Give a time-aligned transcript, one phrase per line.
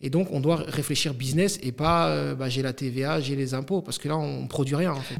[0.00, 3.54] Et donc, on doit réfléchir business et pas euh, bah, j'ai la TVA, j'ai les
[3.54, 5.16] impôts, parce que là, on produit rien en fait.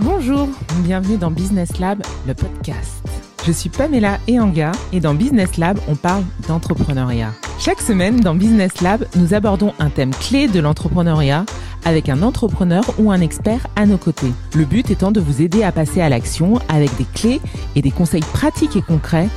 [0.00, 0.48] Bonjour,
[0.82, 3.06] bienvenue dans Business Lab, le podcast.
[3.46, 7.32] Je suis Pamela Eanga et dans Business Lab, on parle d'entrepreneuriat.
[7.60, 11.44] Chaque semaine, dans Business Lab, nous abordons un thème clé de l'entrepreneuriat
[11.84, 14.32] avec un entrepreneur ou un expert à nos côtés.
[14.56, 17.40] Le but étant de vous aider à passer à l'action avec des clés
[17.76, 19.28] et des conseils pratiques et concrets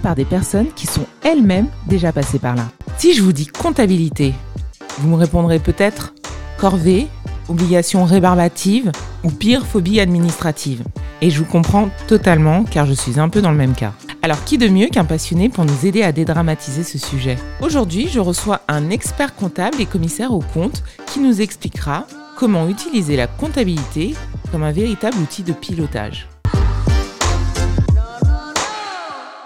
[0.00, 2.68] par des personnes qui sont elles-mêmes déjà passées par là.
[2.98, 4.32] Si je vous dis comptabilité,
[4.98, 6.14] vous me répondrez peut-être
[6.56, 7.08] corvée,
[7.48, 8.92] obligation rébarbative
[9.24, 10.84] ou pire phobie administrative.
[11.20, 13.92] Et je vous comprends totalement car je suis un peu dans le même cas.
[14.22, 17.36] Alors qui de mieux qu'un passionné pour nous aider à dédramatiser ce sujet?
[17.60, 23.16] Aujourd'hui, je reçois un expert comptable et commissaire au compte qui nous expliquera comment utiliser
[23.16, 24.14] la comptabilité
[24.52, 26.28] comme un véritable outil de pilotage.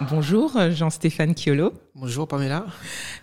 [0.08, 1.74] Bonjour Jean-Stéphane Chiolo.
[1.94, 2.64] Bonjour Pamela.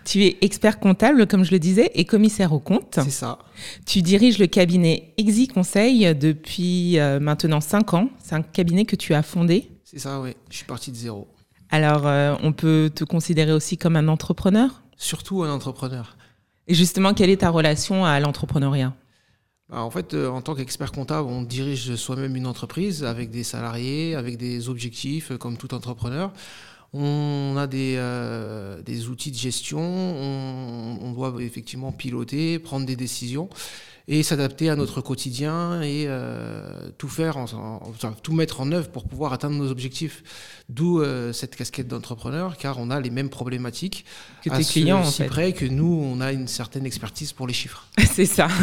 [0.06, 3.00] Tu es expert comptable, comme je le disais, et commissaire au compte.
[3.04, 3.40] C'est ça.
[3.88, 8.10] Tu diriges le cabinet Exi Conseil depuis euh, maintenant 5 ans.
[8.20, 9.72] C'est un cabinet que tu as fondé.
[9.84, 10.36] C'est ça, oui.
[10.52, 11.28] Je suis parti de zéro.
[11.72, 14.84] Alors, euh, on peut te considérer aussi comme un entrepreneur?
[14.98, 16.16] Surtout un entrepreneur.
[16.68, 18.94] Et justement, quelle est ta relation à l'entrepreneuriat?
[19.70, 24.16] En fait, euh, en tant qu'expert comptable, on dirige soi-même une entreprise avec des salariés,
[24.16, 26.32] avec des objectifs, comme tout entrepreneur.
[26.94, 33.50] On a des, euh, des outils de gestion, on, doit effectivement piloter, prendre des décisions
[34.08, 37.82] et s'adapter à notre quotidien et euh, tout faire, en,
[38.24, 40.24] tout mettre en œuvre pour pouvoir atteindre nos objectifs.
[40.70, 44.06] D'où euh, cette casquette d'entrepreneur, car on a les mêmes problématiques
[44.44, 47.54] que tes clients, si en près que nous, on a une certaine expertise pour les
[47.54, 47.88] chiffres.
[48.14, 48.48] C'est ça.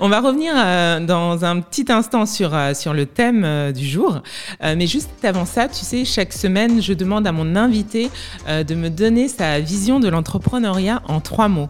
[0.00, 3.86] On va revenir euh, dans un petit instant sur, euh, sur le thème euh, du
[3.86, 4.22] jour.
[4.62, 8.10] mais juste avant ça, tu sais, chaque semaine, je demande à mon invité
[8.46, 11.68] de me donner sa vision de l'entrepreneuriat en trois mots.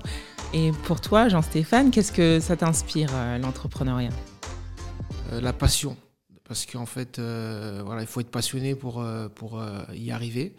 [0.55, 3.11] Et pour toi, Jean-Stéphane, qu'est-ce que ça t'inspire,
[3.41, 4.11] l'entrepreneuriat?
[5.33, 5.97] La passion.
[6.45, 9.05] Parce qu'en fait, voilà, il faut être passionné pour,
[9.35, 9.63] pour
[9.95, 10.55] y arriver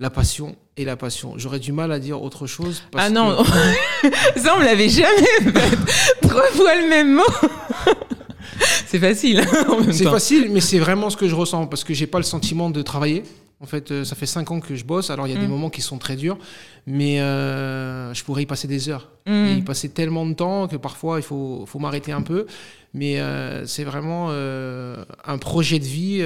[0.00, 1.34] la passion et la passion.
[1.36, 2.82] J'aurais du mal à dire autre chose.
[2.90, 3.44] Parce ah non,
[4.36, 5.78] ça on me l'avait jamais fait.
[6.22, 7.22] Trois fois le même mot.
[8.90, 9.40] C'est facile.
[9.92, 12.70] C'est facile, mais c'est vraiment ce que je ressens parce que j'ai pas le sentiment
[12.70, 13.22] de travailler.
[13.62, 15.10] En fait, euh, ça fait cinq ans que je bosse.
[15.10, 15.50] Alors, il y a des mm.
[15.50, 16.38] moments qui sont très durs,
[16.86, 19.10] mais euh, je pourrais y passer des heures.
[19.26, 19.46] Mm.
[19.46, 22.46] Et y passer tellement de temps que parfois, il faut, faut m'arrêter un peu.
[22.94, 26.24] Mais euh, c'est vraiment un projet de vie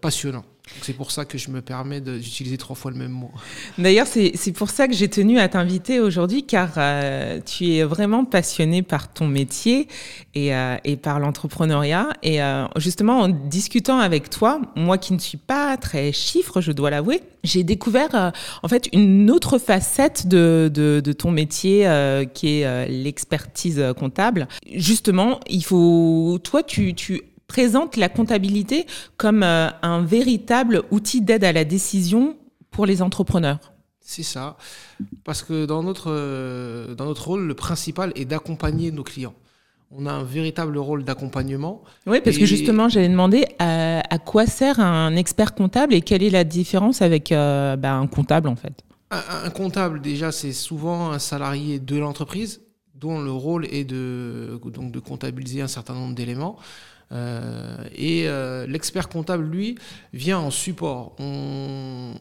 [0.00, 0.44] passionnant.
[0.80, 3.30] C'est pour ça que je me permets d'utiliser trois fois le même mot.
[3.76, 8.24] D'ailleurs, c'est pour ça que j'ai tenu à t'inviter aujourd'hui, car euh, tu es vraiment
[8.24, 9.88] passionné par ton métier
[10.34, 12.08] et, euh, et par l'entrepreneuriat.
[12.22, 16.72] Et euh, justement, en discutant avec toi, moi qui ne suis pas très chiffre, je
[16.72, 18.32] dois l'avouer, j'ai découvert
[18.62, 21.86] en fait une autre facette de, de, de ton métier
[22.32, 24.48] qui est l'expertise comptable.
[24.72, 27.22] Justement, il faut, toi, tu, tu
[27.54, 28.84] présente la comptabilité
[29.16, 32.36] comme euh, un véritable outil d'aide à la décision
[32.72, 33.60] pour les entrepreneurs.
[34.00, 34.56] C'est ça,
[35.22, 39.34] parce que dans notre, euh, dans notre rôle, le principal est d'accompagner nos clients.
[39.92, 41.84] On a un véritable rôle d'accompagnement.
[42.08, 46.30] Oui, parce que justement, j'allais demander à, quoi sert un expert comptable et quelle est
[46.30, 48.82] la différence avec euh, bah, un comptable en fait?
[49.12, 52.62] Un, comptable, déjà, c'est souvent un salarié de l'entreprise
[52.96, 56.56] dont le rôle est de, donc, de comptabiliser un certain nombre d'éléments.
[57.14, 59.76] Euh, et euh, l'expert comptable, lui,
[60.12, 61.14] vient en support.
[61.18, 62.14] On,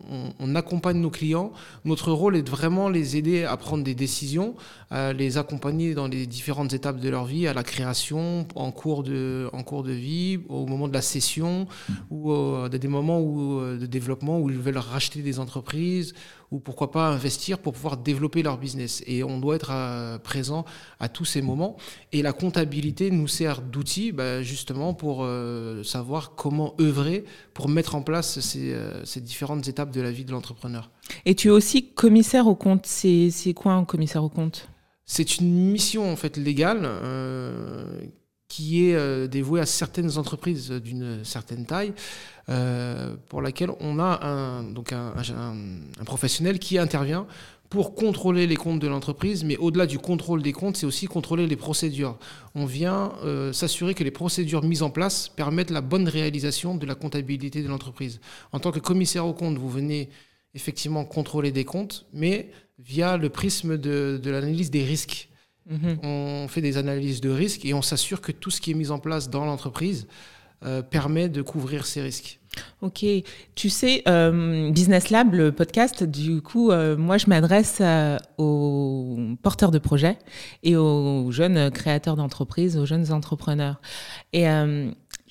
[0.55, 1.51] accompagne nos clients.
[1.83, 4.55] Notre rôle est de vraiment les aider à prendre des décisions,
[5.15, 9.49] les accompagner dans les différentes étapes de leur vie, à la création, en cours de,
[9.51, 11.67] en cours de vie, au moment de la cession,
[12.09, 16.13] ou à des moments euh, de développement où ils veulent racheter des entreprises,
[16.53, 19.03] ou pourquoi pas investir pour pouvoir développer leur business.
[19.07, 20.65] Et on doit être euh, présent
[20.99, 21.77] à tous ces moments.
[22.11, 27.95] Et la comptabilité nous sert d'outil bah, justement pour euh, savoir comment œuvrer pour mettre
[27.95, 30.91] en place euh, ces, différentes étapes de la vie de l'entrepreneur.
[31.25, 32.85] Et tu es aussi commissaire au compte.
[32.85, 34.69] C'est quoi un commissaire au compte
[35.15, 36.89] C'est une mission en fait légale
[38.47, 41.93] qui est dévouée à certaines entreprises d'une certaine taille.
[42.49, 45.13] Euh, pour laquelle on a un, donc un,
[46.05, 47.25] professionnel qui intervient
[47.69, 51.47] pour contrôler les comptes de l'entreprise, mais au-delà du contrôle des comptes, c'est aussi contrôler
[51.47, 52.17] les procédures.
[52.53, 56.85] On vient euh, s'assurer que les procédures mises en place permettent la bonne réalisation de
[56.85, 58.19] la comptabilité de l'entreprise.
[58.51, 60.09] En tant que commissaire aux comptes, vous venez
[60.53, 65.29] effectivement contrôler des comptes, mais via le prisme de, l'analyse des risques.
[65.71, 65.99] Mm-hmm.
[66.03, 68.91] On fait des analyses de risques et on s'assure que tout ce qui est mis
[68.91, 70.07] en place dans l'entreprise
[70.65, 72.39] euh, permet de couvrir ces risques.
[72.81, 73.03] Ok,
[73.53, 77.81] tu sais, euh, Business Lab, le podcast, du coup, euh, moi je m'adresse
[78.37, 80.17] aux porteurs de projets
[80.61, 83.81] et aux jeunes créateurs d'entreprises, aux jeunes entrepreneurs.
[84.31, 84.45] Et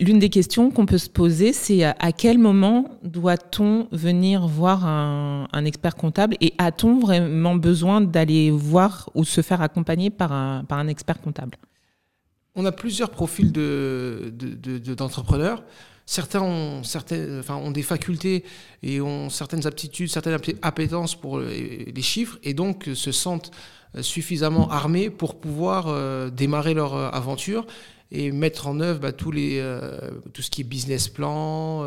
[0.02, 5.64] l'une des questions qu'on peut se poser, c'est à quel moment doit-on venir voir un,
[5.64, 11.20] expert comptable et a-t-on vraiment besoin d'aller voir ou se faire accompagner par un, expert
[11.20, 11.56] comptable?
[12.54, 15.58] On a plusieurs profils d'entrepreneurs.
[15.58, 15.66] De, de,
[16.04, 18.42] Certains ont, certaines, enfin, ont des facultés
[18.82, 23.52] et ont certaines aptitudes, certaines appétences pour les chiffres et donc se sentent
[24.00, 27.66] suffisamment armés pour pouvoir euh, démarrer leur euh, aventure
[28.12, 31.84] et mettre en œuvre bah, tous les, euh, tout ce qui est business plan,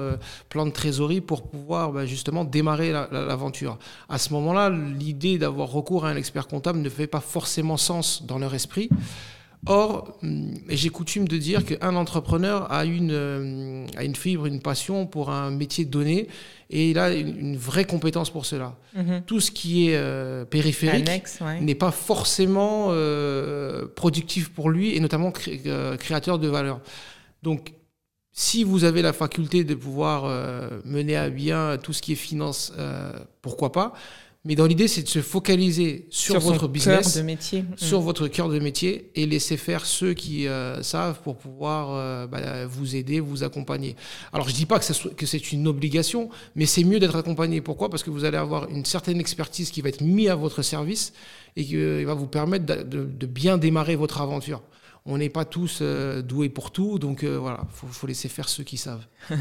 [0.49, 3.77] plan de trésorerie pour pouvoir bah, justement démarrer l'aventure.
[4.09, 8.25] à ce moment-là, l'idée d'avoir recours à un expert comptable ne fait pas forcément sens
[8.25, 8.89] dans leur esprit.
[9.67, 14.61] Or, hum, j'ai coutume de dire qu'un entrepreneur a une, euh, a une fibre, une
[14.61, 16.27] passion pour un métier donné
[16.69, 18.75] et il a une, vraie compétence pour cela.
[18.95, 19.23] Mhm.
[19.25, 21.09] Tout ce qui est euh, périphérique
[21.61, 26.79] n'est pas forcément euh, productif pour lui et notamment créateur de valeur.
[27.41, 27.73] Donc,
[28.31, 30.25] si vous avez la faculté de pouvoir
[30.83, 32.73] mener à bien tout ce qui est finance,
[33.41, 33.93] pourquoi pas
[34.45, 37.65] mais dans l'idée, c'est de se focaliser sur, votre business, de métier.
[37.77, 38.03] sur mm.
[38.03, 42.67] votre cœur de métier et laisser faire ceux qui euh, savent pour pouvoir euh, bah,
[42.67, 43.95] vous aider, vous accompagner.
[44.31, 47.59] Alors, je dis pas que, c'est une obligation, mais c'est mieux d'être accompagné.
[47.59, 47.89] Pourquoi?
[47.89, 51.13] Parce que vous allez avoir une certaine expertise qui va être mise à votre service
[51.55, 54.61] et qui va vous permettre de, bien démarrer votre aventure
[55.07, 58.63] on n'est pas tous euh, doués pour tout, donc voilà, il faut, laisser faire ceux
[58.63, 59.05] qui savent.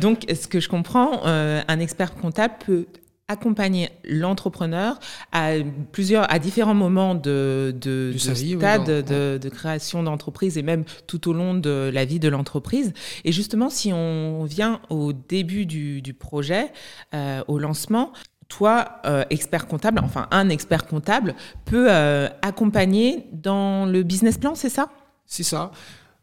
[0.00, 2.86] donc, ce que je comprends, un expert comptable peut
[3.30, 4.98] accompagner l'entrepreneur
[5.30, 5.52] à
[5.92, 11.54] plusieurs, à différents moments de, de, stade de, création d'entreprise et même tout au long
[11.54, 12.92] de la vie de l'entreprise.
[13.24, 16.72] Et justement, si on vient au début du, projet,
[17.14, 18.12] euh, au lancement,
[18.48, 24.56] toi, euh, expert comptable, enfin un expert comptable, peut euh, accompagner dans le business plan,
[24.56, 24.90] c'est ça?
[25.24, 25.70] C'est ça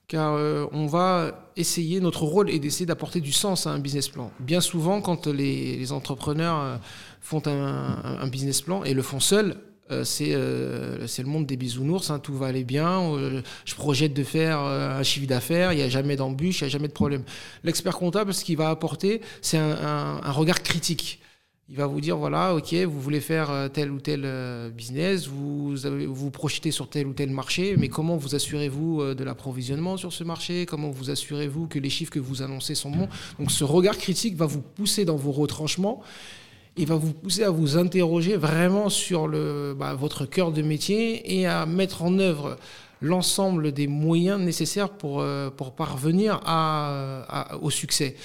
[0.08, 4.08] car euh, on va essayer, notre rôle est d'essayer d'apporter du sens à un business
[4.08, 4.32] plan.
[4.40, 6.78] Bien souvent, quand les, entrepreneurs euh,
[7.22, 9.58] font un, business plan et le font seuls,
[9.92, 13.02] euh, c'est le monde des bisounours, hein, tout va aller bien,
[13.66, 16.72] je projette de faire un chiffre d'affaires, il n'y a jamais d'embûche, il n'y a
[16.72, 17.24] jamais de problème.
[17.64, 21.22] L'expert comptable, ce qu'il va apporter, c'est un regard critique.
[21.70, 25.28] Il va vous dire voilà, ok, vous voulez faire euh, tel ou tel euh, business,
[25.28, 29.98] vous vous projetez sur tel ou tel marché, mais comment vous assurez-vous euh, de l'approvisionnement
[29.98, 30.66] sur ce marché?
[30.66, 33.10] Comment vous assurez-vous que les chiffres que vous annoncez sont bons?
[33.38, 36.02] Donc ce regard critique va vous pousser dans vos retranchements
[36.78, 41.38] et va vous pousser à vous interroger vraiment sur le, bah, votre cœur de métier
[41.38, 42.56] et à mettre en œuvre
[43.02, 45.24] l'ensemble des moyens nécessaires pour,
[45.58, 46.40] pour parvenir
[47.62, 48.16] au succès.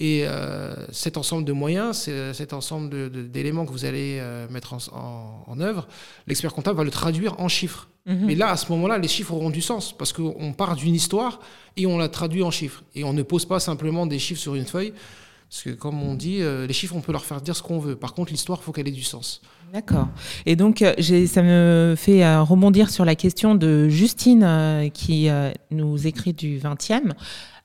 [0.00, 4.74] Et euh, cet ensemble de moyens, euh, cet ensemble d'éléments que vous allez euh, mettre
[4.92, 5.88] en, en, œuvre,
[6.28, 7.88] l'expert comptable va le traduire en chiffres.
[8.06, 8.26] Mhm.
[8.26, 11.40] Mais là, à ce moment-là, les chiffres auront du sens parce qu'on part d'une histoire
[11.76, 12.84] et on la traduit en chiffres.
[12.94, 14.92] Et on ne pose pas simplement des chiffres sur une feuille.
[15.50, 17.96] Parce que comme on dit, les chiffres, on peut leur faire dire ce qu'on veut.
[17.96, 19.40] Par contre, l'histoire, il faut qu'elle ait du sens.
[19.72, 20.08] D'accord.
[20.44, 20.84] Et donc,
[21.26, 25.30] ça me fait rebondir sur la question de Justine qui
[25.70, 27.14] nous écrit du 20e.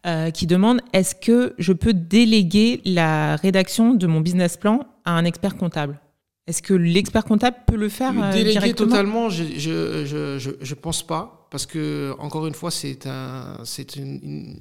[0.05, 5.11] Euh, qui demande est-ce que je peux déléguer la rédaction de mon business plan à
[5.11, 5.97] un expert comptable?
[6.45, 11.03] Est-ce que l'expert comptable peut le faire euh, Déléguer totalement, je je, je, je, pense
[11.03, 14.55] pas, parce que encore une fois, c'est un, c'est une,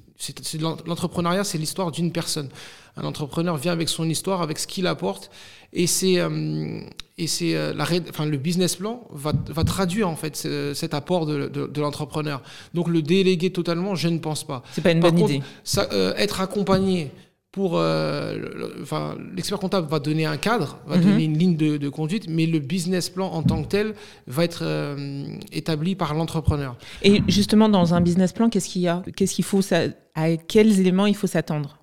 [0.60, 2.50] l'entrepreneuriat, c'est l'histoire d'une personne.
[2.98, 5.30] Un entrepreneur vient avec son histoire, avec ce qu'il apporte,
[5.72, 6.82] et c'est euh,
[7.16, 10.36] et c'est euh, la enfin le business plan va, va traduire en fait
[10.74, 12.42] cet apport de, de, l'entrepreneur.
[12.74, 14.62] Donc le déléguer totalement, je ne pense pas.
[14.72, 15.40] C'est pas une bonne idée.
[15.64, 17.10] Ça, euh, être accompagné
[17.52, 21.02] pour, enfin l'expert comptable va donner un cadre, va mhm.
[21.02, 23.94] donner une ligne de, de, conduite, mais le business plan en tant que tel
[24.26, 24.96] va être
[25.52, 26.76] établi par l'entrepreneur.
[27.02, 29.02] Et justement dans un business plan, qu'est-ce qu'il y a?
[29.14, 29.60] Qu'est-ce qu'il faut
[30.14, 31.82] à quels éléments il faut s'attendre?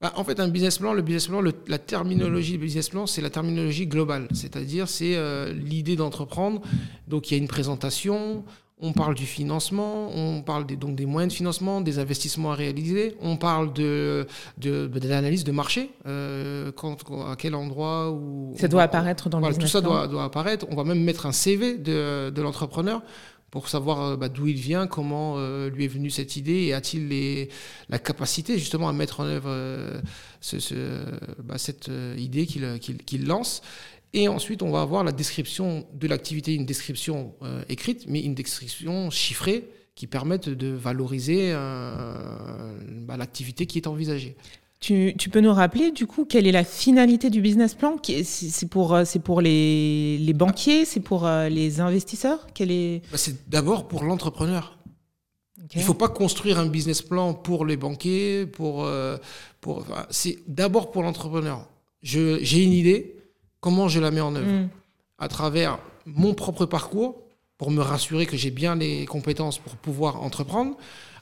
[0.00, 3.20] Bah, en fait, un business plan, le business plan, la terminologie du business plan, c'est
[3.20, 4.28] la terminologie globale.
[4.32, 6.62] C'est-à-dire, c'est euh, l'idée d'entreprendre.
[7.06, 8.44] Donc, il y a une présentation,
[8.82, 12.54] on parle du financement, on parle des, donc des moyens de financement, des investissements à
[12.54, 14.26] réaliser, on parle de,
[14.58, 16.96] de, de l'analyse de marché, euh, quand,
[17.30, 18.54] à quel endroit où...
[18.56, 20.66] Ça doit apparaître dans le business Tout ça doit, doit, apparaître.
[20.70, 23.02] On va même mettre un CV de, de l'entrepreneur
[23.50, 26.74] pour savoir euh, bah, d'où il vient, comment euh, lui est venue cette idée et
[26.74, 27.48] a-t-il
[27.88, 30.00] la capacité justement à mettre en œuvre euh,
[31.42, 33.62] bah, cette idée qu'il lance.
[34.12, 37.34] Et ensuite, on va avoir la description de l'activité, une description
[37.68, 44.36] écrite, mais une description chiffrée qui permette de valoriser bah, l'activité qui est envisagée.
[44.80, 48.68] Tu, tu, peux nous rappeler du coup quelle est la finalité du business plan C'est
[48.68, 52.46] pour, c'est pour les, les banquiers, c'est pour les investisseurs?
[52.58, 53.02] Est...
[53.12, 54.78] Bah, c'est d'abord pour l'entrepreneur.
[55.74, 58.88] Il ne faut pas construire un business plan pour les banquiers, pour,
[59.60, 61.68] pour, c'est d'abord pour l'entrepreneur.
[62.02, 63.19] j'ai une idée,
[63.60, 64.68] comment je la mets en œuvre mm.
[65.18, 67.22] À travers mon propre parcours,
[67.58, 70.76] pour me rassurer que j'ai bien les compétences pour pouvoir entreprendre,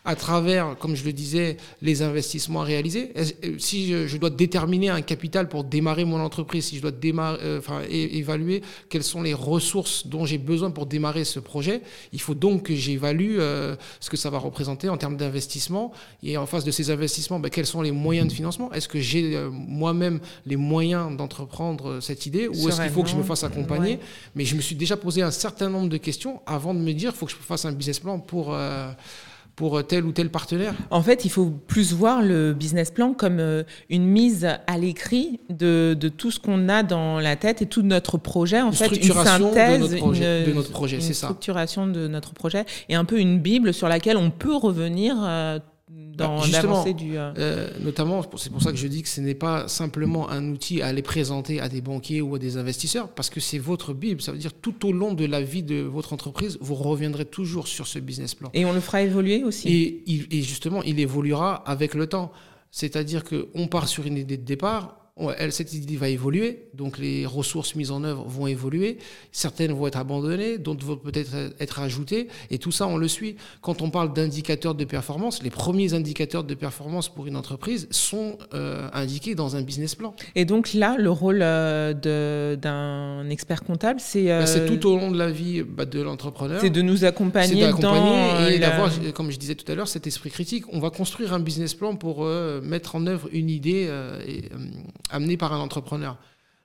[0.09, 3.13] à travers, comme je le disais, les investissements à réaliser.
[3.19, 7.39] Euh, si je, dois déterminer un capital pour démarrer mon entreprise, si je dois démarrer,
[7.43, 11.83] euh, enfin, évaluer quelles sont les ressources dont j'ai besoin pour démarrer ce projet,
[12.15, 15.93] il faut donc que j'évalue euh, ce que ça va représenter en termes d'investissement.
[16.23, 18.73] Et en face de ces investissements, ben, quels sont les moyens de financement?
[18.73, 22.49] Est-ce que j'ai moi-même les moyens d'entreprendre cette idée?
[22.49, 23.99] Ou est-ce qu'il faut que je me fasse accompagner?
[24.35, 27.11] Mais je me suis déjà posé un certain nombre de questions avant de me dire
[27.11, 28.57] qu'il faut que je fasse un business plan pour
[29.59, 30.73] pour tel ou tel partenaire?
[30.91, 35.41] En fait, il faut plus voir le business plan comme euh, une mise à l'écrit
[35.51, 38.61] de, de, tout ce qu'on a dans la tête et tout notre projet.
[38.61, 41.27] En une fait, une synthèse de notre projet, de notre projet c'est ça.
[41.27, 45.17] structuration de notre projet et un peu une bible sur laquelle on peut revenir.
[45.91, 47.17] Euh, dans bah, du.
[47.17, 47.71] Euh, euh...
[47.81, 50.89] notamment, c'est pour ça que je dis que ce n'est pas simplement un outil à
[50.89, 54.21] aller présenter à des banquiers ou à des investisseurs, parce que c'est votre Bible.
[54.21, 57.69] Ça veut dire tout au long de la vie de votre entreprise, vous reviendrez toujours
[57.69, 58.51] sur ce business plan.
[58.55, 59.69] Et on le fera évoluer aussi.
[59.69, 62.33] Et, et justement, il évoluera avec le temps.
[62.71, 65.08] C'est-à-dire qu'on part sur une idée de départ,
[65.39, 68.99] elle, cette idée va évoluer, donc les ressources mises en œuvre vont évoluer,
[69.33, 73.37] certaines vont être abandonnées, d'autres vont peut-être être ajoutées, et tout ça, on le suit.
[73.61, 78.39] Quand on parle d'indicateurs de performance, les premiers indicateurs de performance pour une entreprise sont
[78.55, 80.15] euh, indiqués dans un business plan.
[80.35, 84.27] Et donc là, le rôle euh, d'un expert comptable, c'est...
[84.27, 86.61] Bah, c'est euh, tout au long de la vie bah, de l'entrepreneur.
[86.61, 90.31] C'est de nous accompagner, dans et d'avoir, comme je disais tout à l'heure, cet esprit
[90.31, 90.65] critique.
[90.73, 92.25] On va construire un business plan pour
[92.63, 93.89] mettre en œuvre une idée
[94.27, 94.43] et
[95.11, 96.17] amené par un entrepreneur.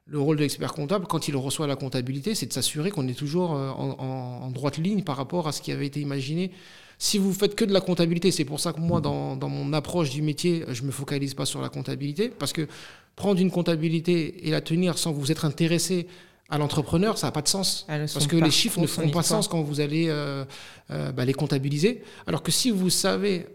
[0.05, 3.17] Le rôle de l'expert comptable, quand il reçoit la comptabilité, c'est de s'assurer qu'on est
[3.17, 6.51] toujours euh, en, droite ligne par rapport à ce qui avait été imaginé.
[6.97, 10.09] Si vous faites que de la comptabilité, c'est pour ça que moi, dans, mon approche
[10.09, 12.67] du métier, je ne me focalise pas sur la comptabilité, parce que
[13.15, 16.07] prendre une comptabilité et la tenir sans vous être intéressé
[16.49, 17.85] à l'entrepreneur, ça n'a pas de sens.
[17.87, 20.43] Parce que les chiffres ne font pas sens quand vous allez euh,
[20.91, 22.03] euh, bah, les comptabiliser.
[22.27, 23.47] Alors que si vous savez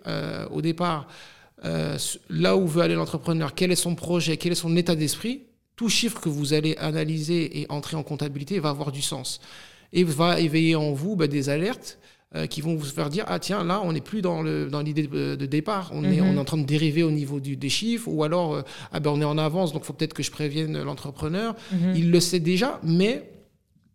[0.50, 1.06] au départ
[1.64, 1.98] euh,
[2.30, 5.42] là où veut aller l'entrepreneur, quel est son projet, quel est son état d'esprit,
[5.76, 9.40] tout chiffre que vous allez analyser et entrer en comptabilité va avoir du sens
[9.92, 11.98] et va éveiller en vous bah, des alertes
[12.36, 14.82] euh, qui vont vous faire dire ah tiens là on n'est plus dans le dans
[14.82, 16.38] l'idée de, départ on est on est mhm.
[16.38, 18.62] en train de dériver au niveau du, des chiffres ou alors euh,
[18.92, 21.94] ah ben on est en avance donc faut peut-être que je prévienne l'entrepreneur mhm.
[21.96, 23.30] il le sait déjà mais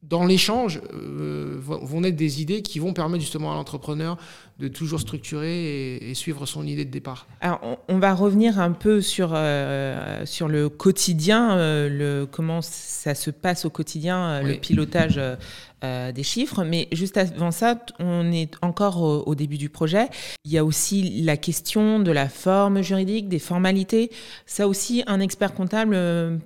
[0.01, 4.17] dans l'échange euh, vont naître des idées qui vont permettre justement à l'entrepreneur
[4.59, 7.27] de toujours structurer et, suivre son idée de départ.
[7.41, 13.15] Alors, on, va revenir un peu sur, euh, sur le quotidien, euh, le, comment ça
[13.15, 15.19] se passe au quotidien, le pilotage
[15.83, 16.63] euh, des chiffres.
[16.63, 20.07] Mais juste avant ça, on est encore au, début du projet.
[20.45, 24.09] Il y a aussi la question de la forme juridique, des formalités.
[24.45, 25.97] Ça aussi, un expert comptable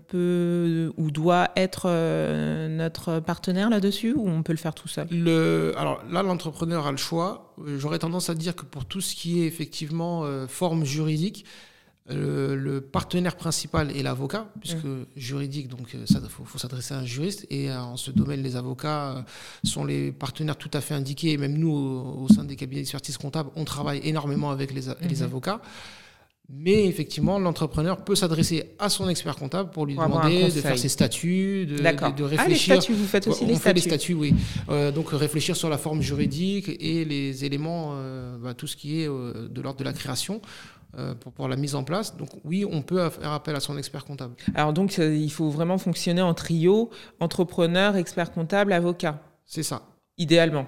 [0.07, 5.07] peut ou doit être euh, notre partenaire là-dessus ou on peut le faire tout seul?
[5.11, 7.46] Le, Alors là, l'entrepreneur a le choix.
[7.65, 11.45] J'aurais tendance à dire que pour tout ce qui est effectivement euh, forme juridique,
[12.09, 17.45] le, partenaire principal est l'avocat, puisque juridique, donc il euh, faut, s'adresser à un juriste.
[17.49, 19.21] Et euh, en ce domaine, les avocats euh,
[19.63, 21.33] sont les partenaires tout à fait indiqués.
[21.33, 25.17] Et même nous, au, sein des cabinets d'expertise comptable, on travaille énormément avec les, les
[25.17, 25.23] mhm.
[25.23, 25.61] avocats.
[26.49, 30.87] Mais effectivement, l'entrepreneur peut s'adresser à son expert comptable pour lui demander de faire ses
[30.87, 32.73] statuts, de, de, réfléchir.
[32.73, 34.33] Ah, les statuts, vous faites aussi on les fait les statuts, oui.
[34.95, 37.95] donc réfléchir sur la forme juridique et les éléments,
[38.41, 40.41] bah, tout ce qui est de l'ordre de la création
[40.97, 42.15] euh, pour, pour, la mise en place.
[42.15, 44.35] Donc oui, on peut faire appel à son expert comptable.
[44.55, 46.89] Alors donc euh, il faut vraiment fonctionner en trio,
[47.19, 49.21] entrepreneur, expert comptable, avocat.
[49.45, 49.81] C'est ça.
[50.17, 50.65] Idéalement.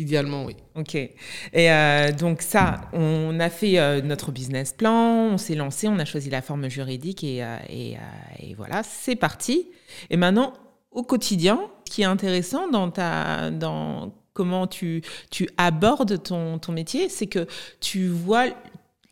[0.00, 0.56] Idéalement, oui.
[0.76, 0.94] Ok.
[0.94, 1.12] Et
[1.54, 6.30] euh, donc ça, on a fait notre business plan, on s'est lancé, on a choisi
[6.30, 7.96] la forme juridique et, et,
[8.38, 9.68] et voilà, c'est parti.
[10.08, 10.54] Et maintenant,
[10.90, 16.72] au quotidien, ce qui est intéressant dans ta, dans comment tu, tu abordes ton, ton
[16.72, 17.46] métier, c'est que
[17.80, 18.46] tu vois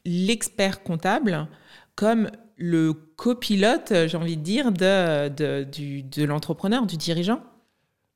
[0.04, 1.48] l'expert comptable
[1.96, 7.42] comme le copilote, j'ai envie de dire, de, de, de l'entrepreneur, du dirigeant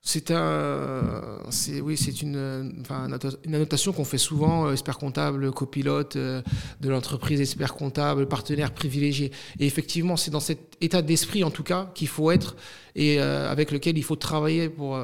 [0.04, 3.06] c'est un, c'est oui, c'est une, enfin,
[3.44, 6.42] une annotation qu'on fait souvent, euh, expert comptable, copilote euh,
[6.80, 9.30] de l'entreprise, expert comptable, partenaire privilégié.
[9.60, 12.56] Et effectivement, c'est dans cet état d'esprit, en tout cas, qu'il faut être
[12.96, 14.98] et euh, avec lequel il faut travailler pour,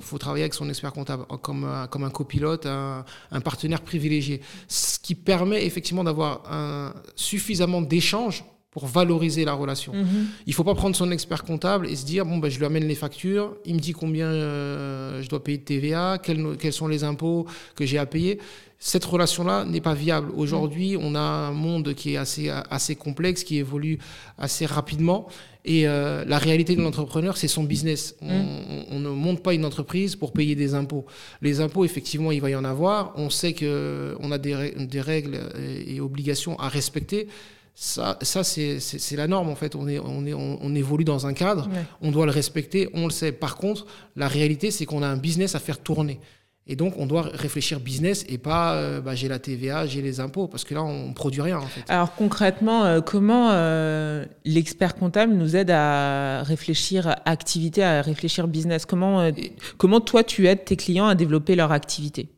[0.00, 4.42] faut travailler avec son expert comptable comme un, comme un copilote, un, un partenaire privilégié,
[4.68, 9.92] ce qui permet effectivement d'avoir suffisamment d'échanges pour valoriser la relation.
[9.94, 10.26] Mhm.
[10.46, 12.84] Il faut pas prendre son expert comptable et se dire bon ben je lui amène
[12.88, 16.88] les factures, il me dit combien euh, je dois payer de TVA, quels, quels sont
[16.88, 18.38] les impôts que j'ai à payer.
[18.84, 20.32] Cette relation-là n'est pas viable.
[20.34, 23.98] Aujourd'hui, on a un monde qui est assez assez complexe, qui évolue
[24.38, 25.28] assez rapidement.
[25.64, 28.16] Et euh, la réalité de l'entrepreneur, c'est son business.
[28.22, 31.06] On, on- on ne monte pas une entreprise pour payer des impôts.
[31.42, 33.12] Les impôts, effectivement, il va y en avoir.
[33.16, 35.38] On sait que on a des, rè- des règles
[35.86, 37.28] et obligations à respecter.
[37.74, 38.78] Ça, ça c'est
[39.16, 39.74] la norme en fait.
[39.74, 41.84] On, est, on, est, on, on évolue dans un cadre, Ouais.
[42.02, 43.32] on doit le respecter, on le sait.
[43.32, 46.20] Par contre, la réalité, c'est qu'on a un business à faire tourner.
[46.68, 50.20] Et donc, on doit réfléchir business et pas euh, bah, j'ai la TVA, j'ai les
[50.20, 51.82] impôts, parce que là, on produit rien en fait.
[51.88, 58.86] Alors concrètement, euh, comment euh, l'expert comptable nous aide à réfléchir activité, à réfléchir business?
[58.86, 59.28] Comment,
[59.76, 62.28] comment toi tu aides tes clients à développer leur activité?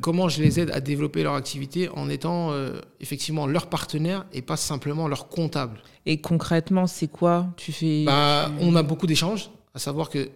[0.00, 4.42] Comment je les aide à développer leur activité en étant euh, effectivement leur partenaire et
[4.42, 5.82] pas simplement leur comptable.
[6.06, 7.46] Et concrètement, c'est quoi?
[7.56, 10.28] Tu fais bah, tu- On a beaucoup d'échanges, à savoir que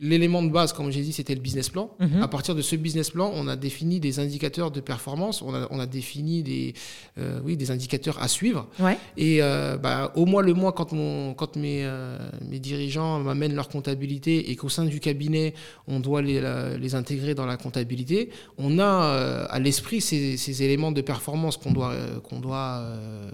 [0.00, 1.90] l'élément de base, comme j'ai dit, c'était le business plan.
[1.98, 2.22] Mhm.
[2.22, 5.66] À partir de ce business plan, on a défini des indicateurs de performance, on a,
[5.70, 6.72] on a défini des,
[7.18, 8.68] euh, oui, des indicateurs à suivre.
[8.78, 8.96] Ouais.
[9.16, 12.16] Et euh, bah, au mois le mois, quand, mon, quand mes, euh,
[12.48, 15.52] mes dirigeants m'amènent leur comptabilité et qu'au sein du cabinet,
[15.88, 20.62] on doit les, la- les intégrer dans la comptabilité, on a à l'esprit ces, ces
[20.62, 22.84] éléments de performance qu'on doit, qu'on doit,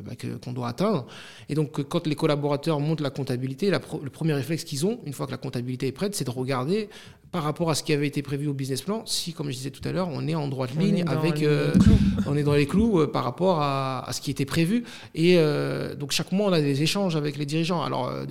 [0.03, 1.05] bah, que- qu'on doit atteindre.
[1.51, 5.01] Et donc, quand les collaborateurs montent la comptabilité, la pro- le premier réflexe qu'ils ont,
[5.05, 6.89] une fois que la comptabilité est prête, c'est de regarder regarder
[7.35, 9.73] par rapport à ce qui avait été prévu au business plan, si, comme je disais
[9.73, 11.43] tout à l'heure, on est en droite On ligne est dans avec...
[11.43, 11.75] euh,
[12.29, 14.85] on est dans les clous euh, par rapport à, à ce qui était prévu.
[15.17, 17.83] Et euh, donc chaque mois, on a des échanges avec les dirigeants.
[17.83, 18.25] Alors, euh,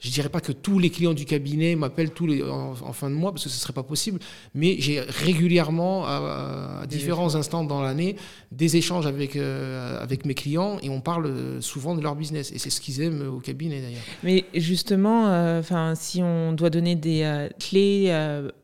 [0.00, 3.08] je dirais pas que tous les clients du cabinet m'appellent tous les en, en fin
[3.08, 4.18] de mois parce que ce serait pas possible.
[4.54, 8.16] Mais j'ai régulièrement, à, à différents instants dans l'année,
[8.52, 12.52] des échanges avec avec mes clients et on parle souvent de leur business.
[12.52, 14.02] Et c'est ce qu'ils aiment au cabinet d'ailleurs.
[14.22, 15.24] Mais justement,
[15.58, 18.10] enfin, si on doit donner des clés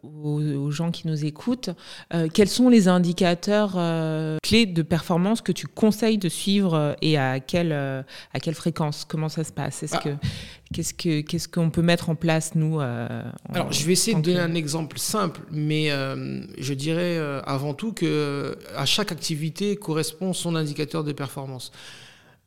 [0.02, 1.70] aux, aux gens qui nous écoutent,
[2.14, 6.92] euh, quels sont les indicateurs euh, clés de performance que tu conseilles de suivre euh,
[7.02, 8.02] et à quelle euh,
[8.34, 9.04] à quelle fréquence?
[9.08, 9.82] Comment ça se passe?
[9.82, 10.00] Est-ce Ah.
[10.02, 10.10] que
[10.72, 14.16] qu'est-ce que qu'est-ce qu'on peut mettre en place nous euh, en- Alors, je vais essayer
[14.16, 18.54] de que- donner un exemple simple, mais euh, je dirais euh, avant tout que euh,
[18.76, 21.70] à chaque activité correspond son indicateur de performance.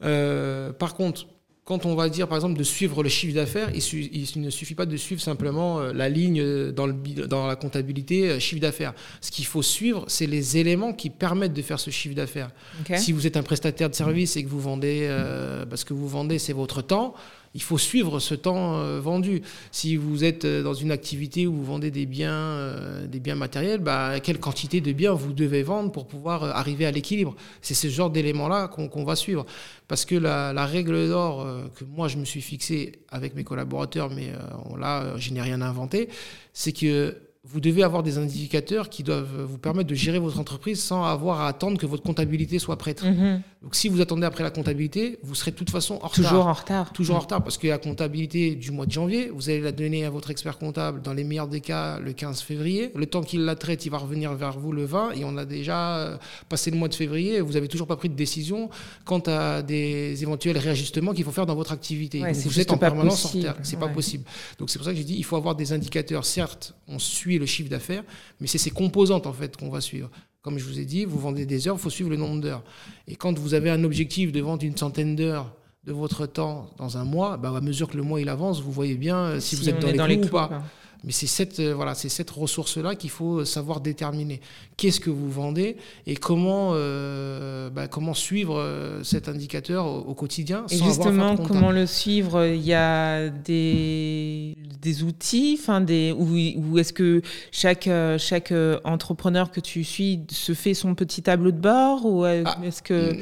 [0.03, 1.25] Euh, par contre,
[1.69, 4.49] quand on va dire par exemple de suivre le chiffre d'affaires, il, su- il ne
[4.49, 8.27] suffit pas de suivre simplement euh, la ligne euh, dans, le, bi- dans la comptabilité
[8.27, 8.93] euh, chiffre d'affaires.
[9.21, 12.49] Ce qu'il faut suivre, c'est les éléments qui permettent de faire ce chiffre d'affaires.
[12.97, 16.07] Si vous êtes un prestataire de service et que vous vendez, euh, parce que vous
[16.07, 17.13] vendez, c'est votre temps,
[17.53, 19.41] il faut suivre ce temps euh, vendu.
[19.71, 24.19] Si vous êtes euh, dans une activité où vous vendez des biens, euh, matériels, bah,
[24.19, 27.35] quelle quantité de biens vous devez vendre pour pouvoir arriver à l'équilibre?
[27.61, 29.45] C'est ce genre d'éléments-là qu'on va suivre.
[29.87, 34.09] Parce que la, la règle d'or que moi je me suis fixée avec mes collaborateurs,
[34.09, 34.31] mais
[34.77, 36.09] là je n'ai rien inventé,
[36.53, 40.81] c'est que vous devez avoir des indicateurs qui doivent vous permettre de gérer votre entreprise
[40.83, 43.01] sans avoir à attendre que votre comptabilité soit prête.
[43.01, 43.41] Mhm.
[43.63, 46.11] Donc si vous attendez après la comptabilité, vous serez de toute façon en retard.
[46.11, 46.93] Toujours en retard.
[46.93, 50.03] Toujours en retard parce que la comptabilité du mois de janvier, vous allez la donner
[50.03, 52.91] à votre expert comptable dans les meilleurs des cas le 15 février.
[52.93, 55.45] Le temps qu'il la traite, il va revenir vers vous le 20 et on a
[55.45, 56.17] déjà euh,
[56.49, 58.69] passé le mois de février et vous avez toujours pas pris de décision
[59.05, 62.21] quant à des éventuels réajustements qu'il faut faire dans votre activité.
[62.21, 63.55] Ouais, Donc vous êtes en pas permanence en retard.
[63.63, 63.93] C'est pas Ouais.
[63.93, 64.25] possible.
[64.57, 66.25] Donc c'est pour ça que j'ai dit il faut avoir des indicateurs.
[66.25, 68.03] Certes, on suit le chiffre d'affaires,
[68.39, 70.09] mais c'est ces composantes en fait qu'on va suivre.
[70.41, 72.63] Comme je vous ai dit, vous vendez des heures, il faut suivre le nombre d'heures.
[73.07, 76.97] Et quand vous avez un objectif de vendre une centaine d'heures de votre temps dans
[76.97, 79.55] un mois, bah, à mesure que le mois il avance, vous voyez bien euh, si,
[79.55, 80.63] vous êtes dans, les, dans clous les ou pas.
[81.05, 84.41] Mais c'est cette, euh, voilà, c'est cette ressource-là qu'il faut savoir déterminer.
[84.75, 90.13] Qu'est-ce que vous vendez et comment, euh, bah, comment suivre euh, cet indicateur au, au
[90.13, 92.45] quotidien Et sans justement, comment le suivre?
[92.45, 98.51] Il y a des, des outils, enfin des, ou, ou est-ce que chaque, euh, chaque
[98.51, 102.57] euh, entrepreneur que tu suis se fait son petit tableau de bord ou euh, Ah,
[102.65, 103.19] est-ce que Mm.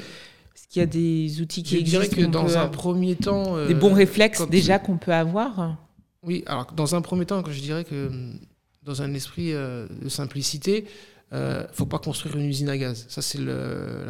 [0.56, 3.56] est-ce qu'il y a des outils qui Je dirais existent que dans un premier temps...
[3.68, 5.78] des euh, bons réflexes déjà qu'on peut avoir?
[6.28, 8.34] Oui, alors dans un premier temps, je dirais que hum,
[8.84, 10.86] dans un esprit euh, de simplicité,
[11.34, 13.06] euh, faut pas construire une usine à gaz.
[13.10, 13.54] Ça, c'est la,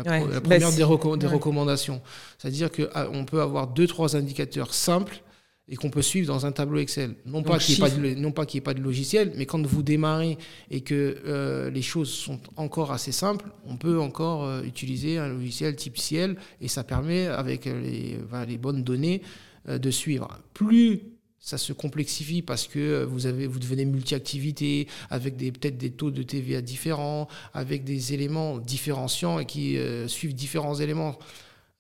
[0.06, 1.34] Ouais, pro- la bah, première des, reco- des Ouais.
[1.34, 2.02] recommandations.
[2.38, 5.22] C'est-à-dire qu'on peut avoir deux, trois indicateurs simples
[5.70, 7.16] et qu'on peut suivre dans un tableau Excel.
[7.26, 10.38] Non pas qu'il n'y ait, y ait pas de logiciel, mais quand vous démarrez
[10.72, 15.28] et que euh, les choses sont encore assez simples, on peut encore euh, utiliser un
[15.30, 19.22] logiciel type Ciel et ça permet, avec euh, les, les bonnes données,
[19.68, 20.28] euh, de suivre.
[20.54, 21.02] Plus
[21.40, 26.24] ça se complexifie parce que vous, avez, vous devenez multi-activité, avec peut-être des taux de
[26.24, 31.18] TVA différents, avec des éléments différenciants et qui euh, suivent différents éléments.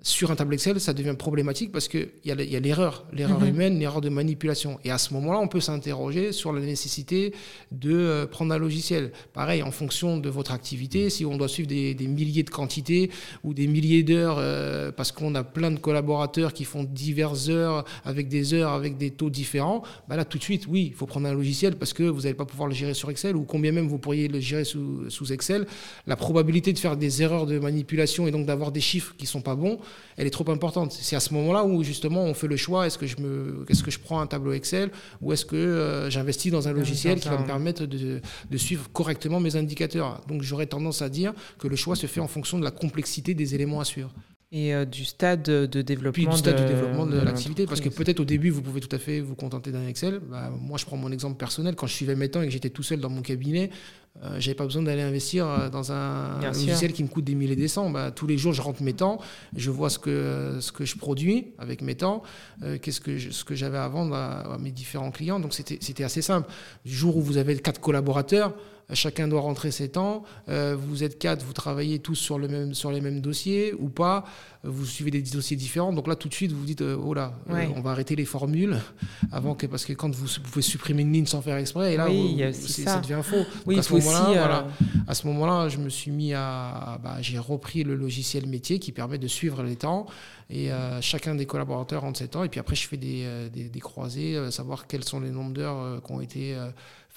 [0.03, 3.47] Sur un tableau Excel, ça devient problématique parce qu'il y a l'erreur, l'erreur Mhm.
[3.47, 4.79] humaine, l'erreur de manipulation.
[4.85, 7.33] Et à ce moment-là, on peut s'interroger sur la nécessité
[7.71, 9.11] de euh, prendre un logiciel.
[9.33, 13.09] Pareil, en fonction de votre activité, si on doit suivre des, des milliers de quantités
[13.43, 17.83] ou des milliers d'heures, euh, parce qu'on a plein de collaborateurs qui font diverses heures
[18.05, 21.07] avec des heures, avec des taux différents, bah là, tout de suite, oui, il faut
[21.07, 23.71] prendre un logiciel parce que vous n'allez pas pouvoir le gérer sur Excel ou combien
[23.71, 25.65] même vous pourriez le gérer sous, sous Excel.
[26.05, 29.41] La probabilité de faire des erreurs de manipulation et donc d'avoir des chiffres qui sont
[29.41, 29.79] pas bons,
[30.17, 30.91] elle est trop importante.
[30.91, 33.83] C'est à ce moment-là où justement on fait le choix est-ce que je me, est-ce
[33.83, 37.29] que je prends un tableau Excel ou est-ce que euh, j'investis dans un logiciel qui
[37.29, 40.21] va me permettre de, de suivre correctement mes indicateurs.
[40.27, 43.33] Donc j'aurais tendance à dire que le choix se fait en fonction de la complexité
[43.33, 44.11] des éléments à suivre.
[44.53, 47.65] Et euh, du stade de développement, Puis du stade de, de développement de, l'activité.
[47.65, 50.19] Parce que peut-être au début, vous pouvez tout à fait vous contenter d'un Excel.
[50.19, 51.75] Bah, moi, je prends mon exemple personnel.
[51.75, 53.69] Quand je suivais mes temps et que j'étais tout seul dans mon cabinet,
[54.23, 56.65] euh, j'avais pas besoin d'aller investir euh, dans un Bien sûr.
[56.65, 57.89] logiciel qui me coûte des milliers et des cents.
[57.89, 59.19] Bah, tous les jours, je rentre mes temps,
[59.53, 62.23] je vois ce que, ce que je produis avec mes temps,
[62.63, 65.41] euh, qu'est-ce que je- ce que j'avais à vendre à, à mes différents clients.
[65.41, 66.49] Donc c'était c'était assez simple.
[66.85, 68.53] Du jour où vous avez quatre collaborateurs,
[68.93, 70.23] chacun doit rentrer ses temps.
[70.49, 73.89] Euh, vous êtes quatre, vous travaillez tous sur, le même, sur les mêmes dossiers ou
[73.89, 74.23] pas.
[74.65, 75.91] Euh, Vous suivez des dossiers différents.
[75.93, 77.69] Donc là, tout de suite, vous vous dites, euh, oh là, euh, Ouais.
[77.75, 78.77] on va arrêter les formules
[79.31, 81.97] avant que, parce que quand vous, vous pouvez supprimer une ligne sans faire exprès, et
[81.97, 82.93] là, Oui, vous- c'est- ça.
[82.95, 83.45] ça devient faux.
[83.65, 84.67] Oui, Donc, à ce moment-là, euh, voilà.
[85.07, 86.99] À ce moment-là, je me suis mis à.
[87.03, 90.05] bah, j'ai repris le logiciel métier qui permet de suivre les temps.
[90.49, 92.43] Et euh, chacun des collaborateurs rentre ses temps.
[92.45, 95.29] Et puis après, je fais des, euh, des, des croisés, euh, savoir quels sont les
[95.29, 96.55] nombres d'heures euh, qui ont été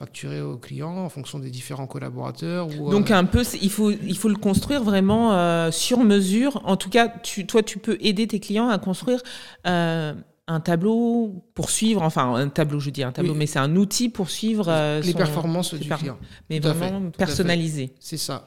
[0.00, 2.68] facturés aux clients en fonction des différents collaborateurs.
[2.80, 6.62] Ou, Donc euh, un peu, il faut, il faut le construire vraiment euh, sur mesure.
[6.64, 9.20] En tout cas, tu, toi, tu peux aider tes clients à construire
[9.66, 10.14] euh,
[10.52, 13.38] un tableau pour suivre, enfin un tableau, je dis un tableau, Oui.
[13.38, 16.18] mais c'est un outil pour suivre euh, les son- performances du client.
[16.48, 17.16] mais Tout vraiment fait.
[17.18, 17.94] personnalisé.
[18.00, 18.44] C'est ça.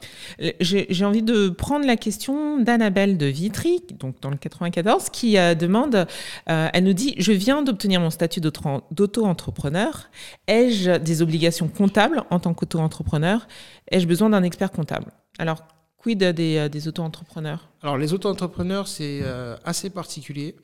[0.60, 5.38] J'ai j'ai envie de prendre la question d'Annabelle de Vitry, donc dans le 94, qui
[5.38, 6.06] euh, demande,
[6.50, 10.10] euh, elle nous dit, je viens d'obtenir mon statut d'auto- d'auto-entrepreneur.
[10.46, 13.48] Ai-je des obligations comptables en tant qu'auto-entrepreneur?
[13.90, 15.06] Ai-je besoin d'un expert comptable?
[15.38, 15.62] Alors,
[15.96, 17.70] quid des, euh, des auto-entrepreneurs?
[17.82, 20.54] Alors, les auto-entrepreneurs, c'est euh, assez particulier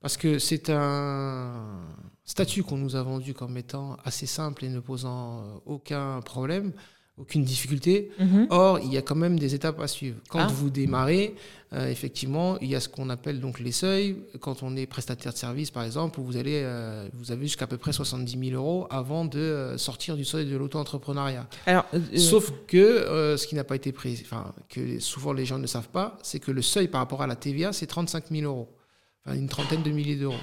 [0.00, 1.80] parce que c'est un
[2.24, 6.72] statut qu'on nous a vendu comme étant assez simple et ne posant euh, aucun problème,
[7.16, 8.10] aucune difficulté.
[8.50, 10.18] Or, il y a quand même des étapes à suivre.
[10.28, 10.46] Quand Ah.
[10.46, 11.34] vous démarrez,
[11.72, 14.16] euh, effectivement, il y a ce qu'on appelle donc les seuils.
[14.38, 17.76] Quand on est prestataire de service, par exemple, vous allez, euh, vous avez jusqu'à peu
[17.76, 21.48] près 70 000 euros avant de sortir du seuil de l'auto-entrepreneuriat.
[21.66, 25.58] Alors, euh, Sauf que ce qui n'a pas été pris, enfin, que souvent les gens
[25.58, 28.42] ne savent pas, c'est que le seuil par rapport à la TVA, c'est 35 000
[28.44, 28.68] euros.
[29.34, 30.36] Une trentaine de milliers d'euros.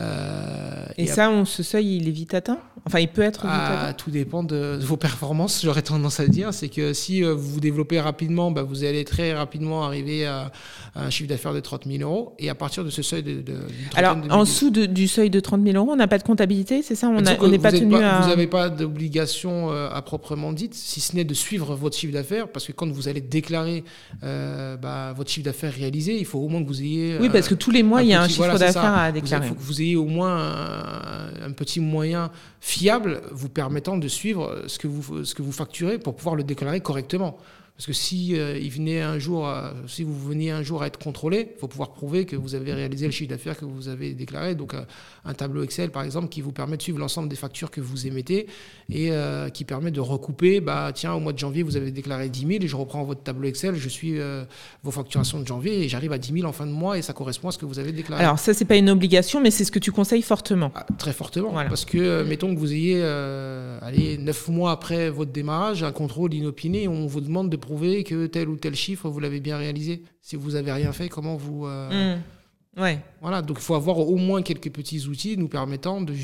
[0.00, 2.58] Euh, et et ça, on, ce seuil, il est vite atteint?
[2.86, 3.92] Enfin, il peut être vite ah, atteint?
[3.92, 6.54] tout dépend de vos performances, j'aurais tendance à dire.
[6.54, 10.50] C'est que si euh, vous vous développez rapidement, bah, vous allez très rapidement arriver à,
[10.94, 12.34] à un chiffre d'affaires de 30 000 euros.
[12.38, 13.42] Et à partir de ce seuil de.
[13.42, 13.58] de-
[13.94, 16.24] Alors, de en dessous de- du seuil de 30 000 euros, on n'a pas de
[16.24, 17.08] comptabilité, c'est ça?
[17.08, 18.20] On n'est pas tenu à...
[18.20, 22.12] Vous n'avez pas d'obligation euh, à proprement dite, si ce n'est de suivre votre chiffre
[22.14, 23.84] d'affaires, parce que quand vous allez déclarer
[24.24, 27.18] euh, bah, votre chiffre d'affaires réalisé, il faut au moins que vous ayez.
[27.20, 29.46] Oui, parce que tous les mois, il y a un chiffre voilà, d'affaires à déclarer.
[29.46, 34.62] Il faut que vous au moins un, un petit moyen fiable vous permettant de suivre
[34.66, 37.38] ce que vous, ce que vous facturez pour pouvoir le déclarer correctement.
[37.76, 40.86] Parce que si euh, il venait un jour, à- si vous veniez un jour à
[40.86, 43.88] être contrôlé, il faut pouvoir prouver que vous avez réalisé le chiffre d'affaires que vous
[43.88, 44.54] avez déclaré.
[44.54, 44.82] Donc euh,
[45.24, 48.06] un tableau Excel, par exemple, qui vous permet de suivre l'ensemble des factures que vous
[48.06, 48.46] émettez
[48.90, 50.60] et euh, qui permet de recouper.
[50.60, 53.22] Bah tiens, au mois de janvier, vous avez déclaré 10 000 et je reprends votre
[53.22, 54.44] tableau Excel, je suis euh,
[54.84, 57.14] vos facturations de janvier et j'arrive à 10 000 en fin de mois et ça
[57.14, 58.22] correspond à ce que vous avez déclaré.
[58.22, 60.70] Alors, ça, c'est pas une obligation, mais c'est ce que tu conseilles fortement.
[60.76, 61.50] Ah, très fortement.
[61.50, 61.70] Voilà.
[61.70, 65.90] Parce que, euh, mettons que vous ayez, euh, allez, neuf mois après votre démarrage, un
[65.92, 69.56] contrôle inopiné, on vous demande de prouver que tel ou tel chiffre, vous l'avez bien
[69.56, 70.02] réalisé.
[70.20, 71.66] Si vous avez rien fait, comment vous...
[71.66, 72.20] euh, Mmh.
[72.80, 72.98] Ouais.
[73.20, 76.14] Voilà, donc il faut avoir au moins quelques petits outils nous permettant de...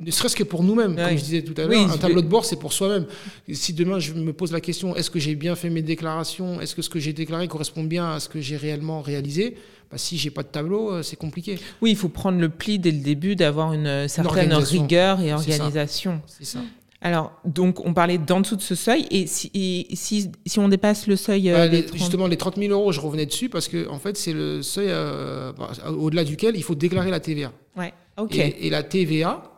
[0.00, 1.10] Ne serait-ce que pour nous-mêmes, Ouais.
[1.10, 3.06] comme je disais tout à l'heure, un tableau de bord, c'est pour soi-même.
[3.52, 6.60] Si demain je me pose la question, est-ce que j'ai bien fait mes déclarations?
[6.60, 9.56] Est-ce que ce que j'ai déclaré correspond bien à ce que j'ai réellement réalisé?
[9.88, 11.60] Bah, Si j'ai pas de tableau, euh, c'est compliqué.
[11.80, 14.82] Oui, il faut prendre le pli dès le début, d'avoir une euh, certaine organisation.
[14.82, 16.22] rigueur et organisation.
[16.26, 16.58] C'est ça.
[17.04, 20.68] Alors, donc, on parlait d'en dessous de ce seuil, et si, et si, si on
[20.68, 23.26] dépasse le seuil euh, Bah, des les- 30 Justement, les 30 000 euros, je revenais
[23.26, 27.10] dessus parce que en fait, c'est le seuil euh, bah, au-delà duquel il faut déclarer
[27.10, 27.52] la TVA.
[27.76, 28.34] Ouais, ok.
[28.36, 29.50] Et, et la TVA,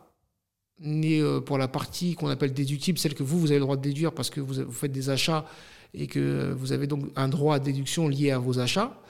[0.80, 3.76] n'est, euh, pour la partie qu'on appelle déductible, celle que vous, vous avez le droit
[3.76, 5.46] de déduire parce que vous, vous faites des achats
[5.94, 9.00] et que vous avez donc un droit à déduction lié à vos achats.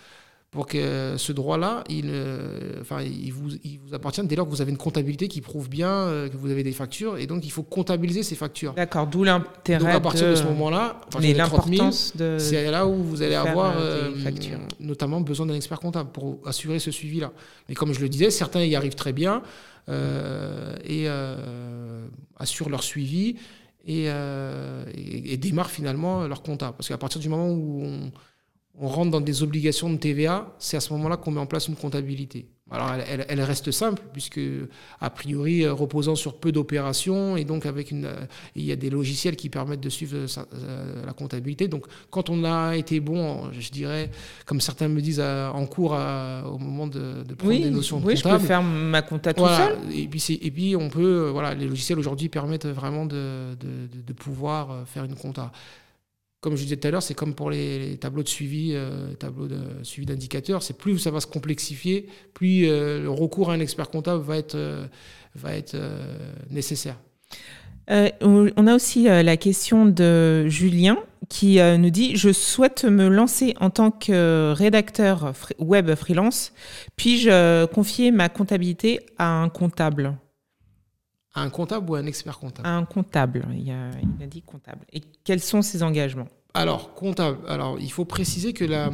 [0.57, 4.51] Pour que ce droit-là, il, euh, enfin, il, vous, il vous appartient dès lors que
[4.51, 7.45] vous avez une comptabilité qui prouve bien euh, que vous avez des factures, et donc
[7.45, 8.73] il faut comptabiliser ces factures.
[8.73, 9.85] D'accord, d'où l'intérêt.
[9.85, 13.75] Donc à partir de, ce moment-là, mais l'importance de c'est là où vous allez avoir
[13.77, 14.11] euh,
[14.81, 17.33] notamment besoin d'un expert comptable pour assurer ce suivi-là.
[17.69, 19.42] Mais comme je le disais, certains y arrivent très bien
[19.88, 21.07] et
[22.38, 23.37] assurent leur suivi
[23.85, 26.77] et, et, et, démarrent finalement leur comptable.
[26.79, 28.11] Parce qu'à partir du moment où on,
[28.79, 31.69] on rentre dans des obligations de TVA, c'est à ce moment-là qu'on met en place
[31.69, 32.47] une comptabilité.
[32.69, 32.91] Alors
[33.29, 34.41] elle, reste simple, puisque
[35.01, 38.17] a priori euh, reposant sur peu d'opérations, et donc avec une, euh,
[38.57, 41.69] il y a des logiciels qui permettent de suivre euh, la comptabilité.
[41.69, 44.11] Donc quand on a été bon, je dirais,
[44.47, 48.25] comme certains me disent en cours au moment de, prendre des notions de oui, je
[48.25, 49.79] peux faire ma compta tout seul.
[49.95, 54.89] Et puis, et puis on peut, voilà, les logiciels aujourd'hui permettent vraiment de, de pouvoir
[54.89, 55.53] faire une compta
[56.47, 59.49] comme je disais tout à l'heure, c'est comme pour les, tableaux de suivi, euh, tableaux
[59.49, 60.63] de suivi d'indicateurs.
[60.63, 64.37] C'est plus ça va se complexifier, plus euh, le recours à un expert comptable va
[64.37, 64.87] être, euh,
[65.35, 65.77] va être
[66.49, 66.99] nécessaire.
[67.89, 73.71] on a aussi la question de Julien qui nous dit Je souhaite me lancer en
[73.71, 76.53] tant que rédacteur web freelance.
[76.95, 80.17] Puis-je confier ma comptabilité à un comptable?
[81.35, 82.69] Un comptable ou un expert comptable?
[82.69, 84.87] Un comptable, il a, il a, dit comptable.
[84.93, 86.29] Et quels sont ses engagements?
[86.57, 87.38] Alors, comptable.
[87.49, 88.90] Alors, il faut préciser que la,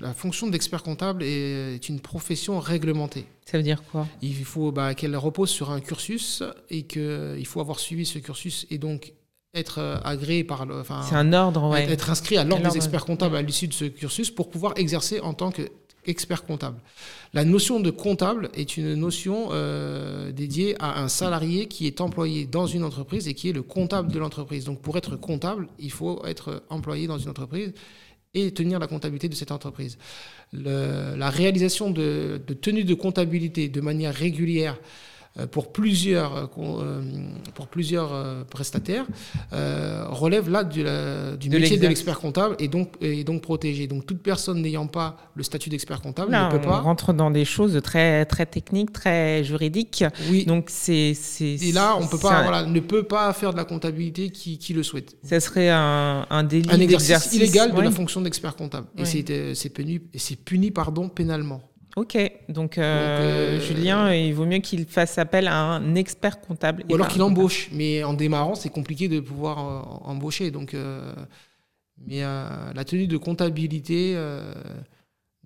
[0.00, 3.26] la fonction d'expert comptable est, une profession réglementée.
[3.44, 4.06] Ça veut dire quoi?
[4.22, 8.66] Il faut bah, qu'elle repose sur un cursus et qu'il faut avoir suivi ce cursus
[8.70, 9.12] et donc
[9.54, 10.82] être euh, agréé par le.
[11.08, 11.90] C'est un ordre, ouais.
[11.90, 15.20] Être inscrit à l'ordre des experts comptables à l'issue de ce cursus pour pouvoir exercer
[15.20, 15.62] en tant que
[16.08, 16.78] expert comptable.
[17.34, 22.46] La notion de comptable est une notion euh, dédiée à un salarié qui est employé
[22.46, 24.64] dans une entreprise et qui est le comptable de l'entreprise.
[24.64, 27.72] Donc pour être comptable, il faut être employé dans une entreprise
[28.34, 29.98] et tenir la comptabilité de cette entreprise.
[30.52, 34.78] la réalisation de, de tenue de comptabilité de manière régulière
[35.46, 37.02] pour plusieurs, euh, euh,
[37.54, 39.06] pour plusieurs prestataires
[39.50, 40.84] relève là du,
[41.38, 43.86] du métier de l'expert comptable et donc, et donc protégé.
[43.86, 46.80] Donc toute personne n'ayant pas le statut d'expert comptable ne peut pas.
[46.80, 50.04] On rentre dans des choses très, très techniques, très juridiques.
[50.30, 50.44] Oui.
[50.44, 51.12] Donc c'est.
[51.40, 54.72] Et là, on peut pas, voilà, ne peut pas faire de la comptabilité qui, qui
[54.74, 55.16] le souhaite.
[55.22, 56.68] Ça serait un, un délit.
[56.70, 58.86] Un exercice illégal de la fonction d'expert comptable.
[58.96, 59.04] Et
[59.54, 60.00] c'est puni,
[60.44, 61.62] puni pardon, pénalement.
[61.98, 62.16] Ok,
[62.48, 66.84] donc, euh, euh, Julien, il vaut mieux qu'il fasse appel à un expert comptable.
[66.88, 70.52] Ou alors qu'il embauche, mais en démarrant, c'est compliqué de pouvoir euh, embaucher.
[70.52, 70.76] Donc,
[72.06, 74.16] mais la tenue de comptabilité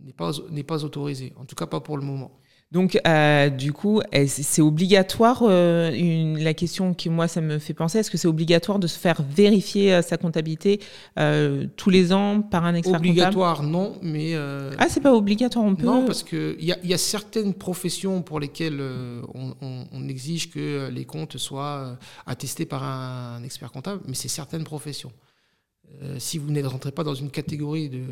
[0.04, 0.32] n'est pas,
[0.66, 2.32] pas autorisée, en tout cas pas pour le moment.
[2.72, 5.42] Donc, euh, du coup, c'est obligatoire.
[5.42, 8.86] Euh, une, la question qui, moi, ça me fait penser, est-ce que c'est obligatoire de
[8.86, 10.80] se faire vérifier euh, sa comptabilité
[11.76, 14.34] tous les ans par un expert Obligatoire, non, mais.
[14.34, 15.84] ah, c'est pas obligatoire, on peut.
[15.84, 18.80] Non, parce qu'il y, y, a certaines professions pour lesquelles
[19.34, 24.14] on, on, on, exige que les comptes soient attestés par un, un expert comptable, mais
[24.14, 25.12] c'est certaines professions.
[26.16, 28.02] si vous ne rentrez pas dans une catégorie de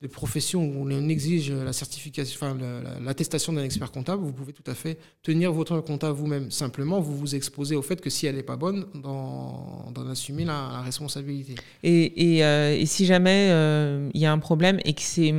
[0.00, 2.56] de professions où on exige la certification, enfin
[3.00, 6.50] l'attestation d'un expert comptable, vous pouvez tout à fait tenir votre comptable vous-même.
[6.52, 10.82] Simplement, vous vous exposez au fait que si elle n'est pas bonne, d'en assumer la,
[10.82, 11.56] responsabilité.
[11.82, 15.34] Et, euh, et, si jamais euh, il y a un problème et que c'est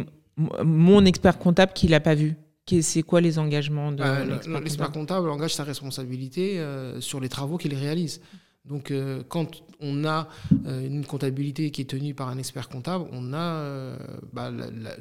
[0.63, 2.35] mon expert comptable qui l'a pas vu,
[2.81, 4.23] c'est quoi les engagements de bah,
[4.61, 8.21] l'expert comptable engage sa responsabilité euh, sur les travaux qu'il réalise.
[8.69, 10.27] Donc, euh, quand on a
[10.67, 13.97] euh, une comptabilité qui est tenue par un expert comptable, on a euh,
[14.31, 14.51] bah,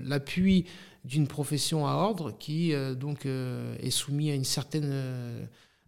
[0.02, 0.64] l'appui
[1.04, 4.92] d'une profession à ordre qui donc est soumise à une certaine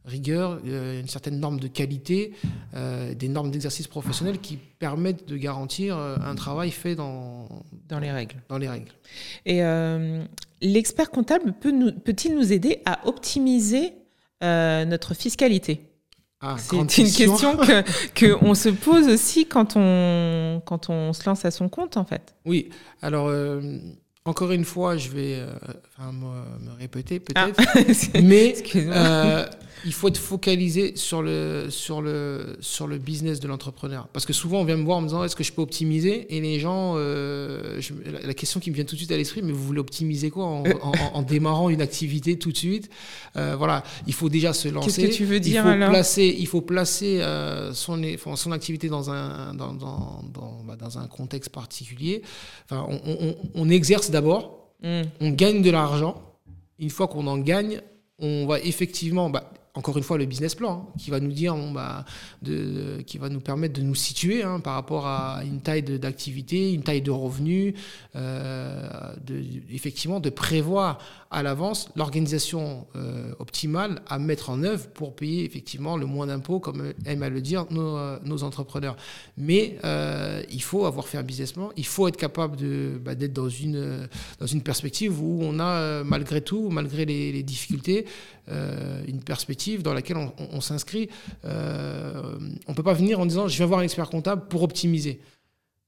[0.06, 2.32] rigueur, une certaine norme de qualité,
[2.72, 7.48] des normes d'exercice professionnel qui permettent de garantir un travail fait dans,
[7.88, 8.36] dans les règles.
[8.48, 8.92] Dans les règles.
[9.44, 9.60] Et
[10.62, 13.92] l'expert comptable peut-il peut nous aider à optimiser
[14.40, 15.89] notre fiscalité?
[16.40, 17.56] Ah, c'est une question
[18.14, 22.04] que qu'on se pose aussi quand on quand on se lance à son compte en
[22.04, 22.34] fait.
[22.46, 22.70] Oui,
[23.02, 23.60] alors euh,
[24.24, 25.48] encore une fois, je vais euh,
[26.12, 28.18] me, répéter peut-être, ah.
[28.22, 29.46] mais euh,
[29.84, 34.08] il faut être focalisé sur le, sur le, sur le business de l'entrepreneur.
[34.12, 36.36] Parce que souvent, on vient me voir en me disant est-ce que je peux optimiser?
[36.36, 37.80] Et les gens, euh,
[38.22, 40.44] la question qui me vient tout de suite à l'esprit, mais vous voulez optimiser quoi?
[40.44, 40.64] En,
[41.14, 42.90] en, démarrant une activité tout de suite?
[43.36, 45.02] Euh, Voilà, il faut déjà se lancer.
[45.02, 45.90] Qu'est-ce que tu veux dire il faut alors?
[45.90, 48.00] placer, Il faut placer euh, son,
[48.36, 52.22] son activité dans un, dans, dans, dans, bah, dans un contexte particulier.
[52.64, 55.02] Enfin, on, on, on exerce d'abord, hmm.
[55.20, 56.22] on gagne de l'argent.
[56.78, 57.80] Une fois qu'on en gagne,
[58.18, 59.30] on va effectivement.
[59.30, 62.04] Bah, encore une fois le business plan hein, qui va nous dire, bah,
[63.06, 66.82] qui va nous permettre de nous situer hein, par rapport à une taille d'activité, une
[66.82, 67.74] taille de revenus,
[68.16, 69.14] euh,
[69.70, 70.98] effectivement de prévoir
[71.30, 76.58] à l'avance l'organisation euh, optimale à mettre en œuvre pour payer effectivement le moins d'impôts,
[76.58, 78.96] comme aiment à le dire nos, euh, entrepreneurs.
[79.36, 79.76] Mais
[80.50, 82.56] il faut avoir fait un business plan, il faut être capable
[82.98, 84.08] bah, d'être dans une,
[84.64, 88.06] perspective où on a malgré tout, malgré les difficultés,
[88.48, 91.08] une perspective dans laquelle on, on, s'inscrit.
[91.44, 95.20] on ne peut pas venir en disant je vais avoir un expert comptable pour optimiser.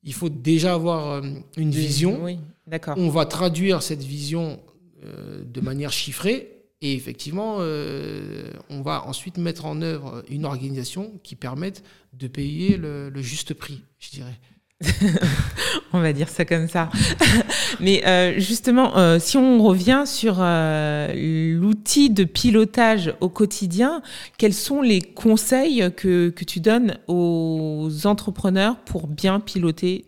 [0.05, 1.23] Il faut déjà avoir
[1.57, 2.23] une vision.
[2.25, 2.95] Oui, d'accord.
[2.99, 4.59] On va traduire cette vision
[5.05, 6.49] euh, de manière chiffrée.
[6.81, 12.77] Et effectivement, euh, on va ensuite mettre en œuvre une organisation qui permette de payer
[12.77, 14.39] le, juste prix, je dirais.
[15.93, 16.91] on va dire ça comme ça.
[17.81, 24.03] Mais euh, justement, si on revient sur l'outil de pilotage au quotidien,
[24.39, 30.07] quels sont les conseils que, que tu donnes aux entrepreneurs pour bien piloter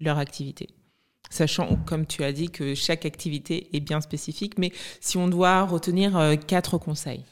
[0.00, 0.68] leur activité?
[1.30, 4.58] Sachant, comme tu as dit, que chaque activité est bien spécifique.
[4.58, 7.24] Mais si on doit retenir euh, quatre conseils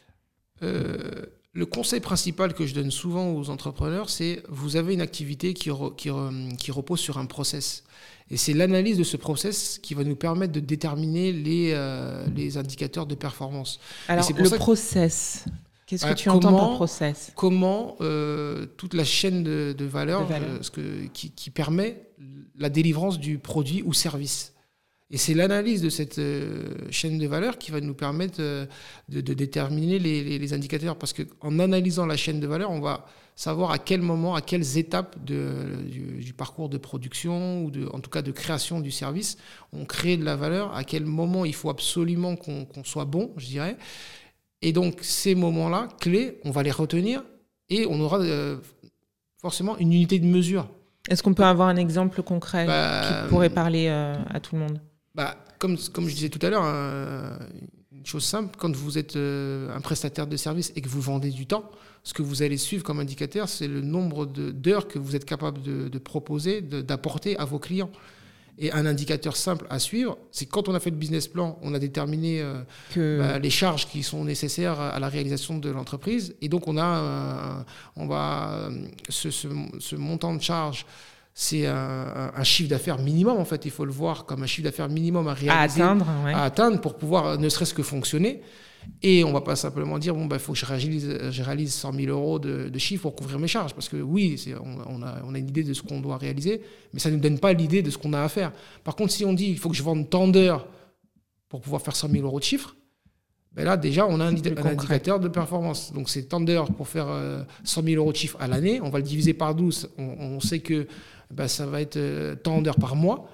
[0.63, 5.55] euh, Le conseil principal que je donne souvent aux entrepreneurs, c'est vous avez une activité
[5.55, 7.85] qui, qui, repose sur un process.
[8.31, 12.59] Et c'est l'analyse de ce process qui va nous permettre de déterminer les, euh, les
[12.59, 13.81] indicateurs de performance.
[14.09, 15.47] Alors, le process,
[15.87, 17.33] Qu'est-ce que tu entends par process?
[17.35, 17.97] Comment
[18.77, 20.29] toute la chaîne de, valeur,
[20.61, 22.09] ce que, qui, qui, permet
[22.59, 24.53] la délivrance du produit ou service.
[25.11, 28.67] Et c'est l'analyse de cette euh, chaîne de valeur qui va nous permettre euh,
[29.09, 30.97] de, déterminer les, indicateurs.
[30.97, 34.77] Parce qu'en analysant la chaîne de valeur, on va savoir à quel moment, à quelles
[34.77, 39.39] étapes du, parcours de production ou de, en tout cas de création du service,
[39.73, 43.47] on crée de la valeur, à quel moment il faut absolument qu'on soit bon, je
[43.47, 43.79] dirais.
[44.61, 47.23] Et donc ces moments-là, clés, on va les retenir
[47.71, 48.59] et on aura euh,
[49.41, 50.69] forcément une unité de mesure
[51.09, 54.61] est-ce qu'on peut avoir un exemple concret bah, qui pourrait parler euh, à tout le
[54.61, 54.81] monde?
[55.15, 56.65] Bah, comme, comme je disais tout à l'heure,
[57.99, 61.31] une chose simple, quand vous êtes euh, un prestataire de service et que vous vendez
[61.31, 61.71] du temps,
[62.05, 65.61] ce que vous allez suivre comme indicateur, c'est le nombre d'heures que vous êtes capable
[65.63, 67.91] de, de proposer, d'apporter à vos clients.
[68.61, 71.75] Et un indicateur simple à suivre, c'est quand on a fait le business plan, on
[71.75, 72.61] a déterminé euh,
[72.93, 73.19] que...
[73.21, 76.35] Bah, les charges qui sont nécessaires à la réalisation de l'entreprise.
[76.41, 78.69] Et donc, on a, on va,
[79.09, 80.87] ce, ce, montant de charges,
[81.41, 83.65] c'est un, chiffre d'affaires minimum, en fait.
[83.65, 85.81] Il faut le voir comme un chiffre d'affaires minimum à réaliser.
[85.81, 88.43] À atteindre, à atteindre pour pouvoir ne serait-ce que fonctionner.
[89.03, 91.73] Et on va pas simplement dire, bon, il bah, faut que je réalise, je réalise
[91.75, 93.73] 100 000 euros de, de chiffre pour couvrir mes charges.
[93.73, 96.61] Parce que oui, on, on, a, on, a, une idée de ce qu'on doit réaliser,
[96.93, 98.51] mais ça ne nous donne pas l'idée de ce qu'on a à faire.
[98.83, 100.67] Par contre, si on dit, il faut que je vende tant d'heures
[101.49, 102.75] pour pouvoir faire 100 000 euros de chiffre,
[103.53, 105.93] ben là, déjà, on a un, indicateur de performance.
[105.93, 107.07] Donc, c'est tant d'heures pour faire
[107.63, 108.81] 100 euh, 000 euros de chiffre à l'année.
[108.83, 109.91] On va le diviser par 12.
[109.99, 110.87] On, on sait que
[111.31, 113.29] ben, ça va être euh, tant d'heures par mois.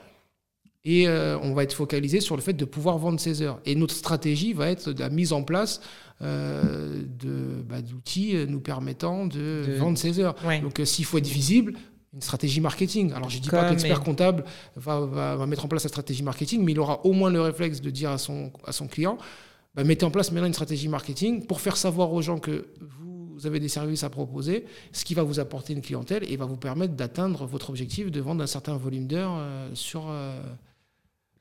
[0.84, 3.58] Et euh, on va être focalisé sur le fait de pouvoir vendre ces heures.
[3.64, 5.80] Et notre stratégie va être la mise en place
[6.20, 7.02] euh,
[7.66, 10.34] bah, d'outils nous permettant de, vendre ces heures.
[10.62, 11.74] Donc euh, s'il faut être visible,
[12.12, 13.12] une stratégie marketing.
[13.12, 14.44] Alors je ne dis pas que l'expert comptable
[14.76, 17.80] va, va, mettre en place la stratégie marketing, mais il aura au moins le réflexe
[17.80, 19.16] de dire à son, à son client,
[19.74, 23.13] bah, mettez en place maintenant une stratégie marketing pour faire savoir aux gens que vous
[23.44, 26.56] avez des services à proposer, ce qui va vous apporter une clientèle et va vous
[26.56, 29.38] permettre d'atteindre votre objectif de vendre un certain volume d'heures
[29.74, 30.10] sur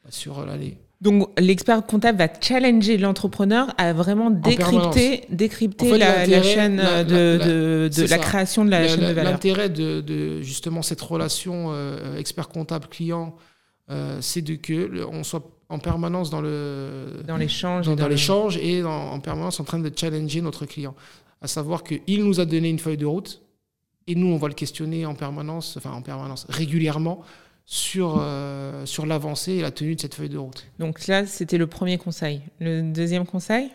[0.10, 0.78] sur l'année.
[1.04, 8.18] Donc l'expert comptable va challenger l'entrepreneur à vraiment décrypter, décrypter la, chaîne de, de, la
[8.18, 9.34] création de la, chaîne de valeur.
[9.34, 13.36] L'intérêt de, justement cette relation euh, expert comptable client,
[13.92, 18.82] euh, c'est de que on soit en permanence dans le dans l'échange dans, l'échange et
[18.86, 20.96] en permanence en train de challenger notre client,
[21.44, 23.44] à savoir qu'il nous a donné une feuille de route
[24.08, 27.22] et nous on va le questionner en permanence, enfin en permanence régulièrement
[27.66, 30.66] sur, euh, sur l'avancée et la tenue de cette feuille de route.
[30.80, 32.42] Donc là, c'était le premier conseil.
[32.60, 33.70] Le deuxième conseil?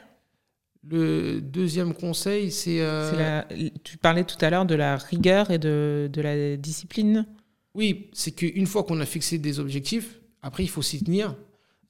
[0.88, 2.80] Le deuxième conseil, c'est...
[2.80, 3.42] Euh,
[3.84, 7.26] tu parlais tout à l'heure de la rigueur et de, de la discipline.
[7.74, 11.34] Oui, c'est qu'une fois qu'on a fixé des objectifs, après, il faut s'y tenir.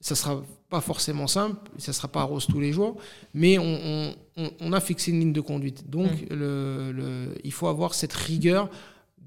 [0.01, 2.97] Ça sera pas forcément simple, ça ne sera pas rose tous les jours,
[3.33, 5.89] mais on, on, a fixé une ligne de conduite.
[5.89, 6.33] Donc, mmh.
[6.35, 8.69] le, le, il faut avoir cette rigueur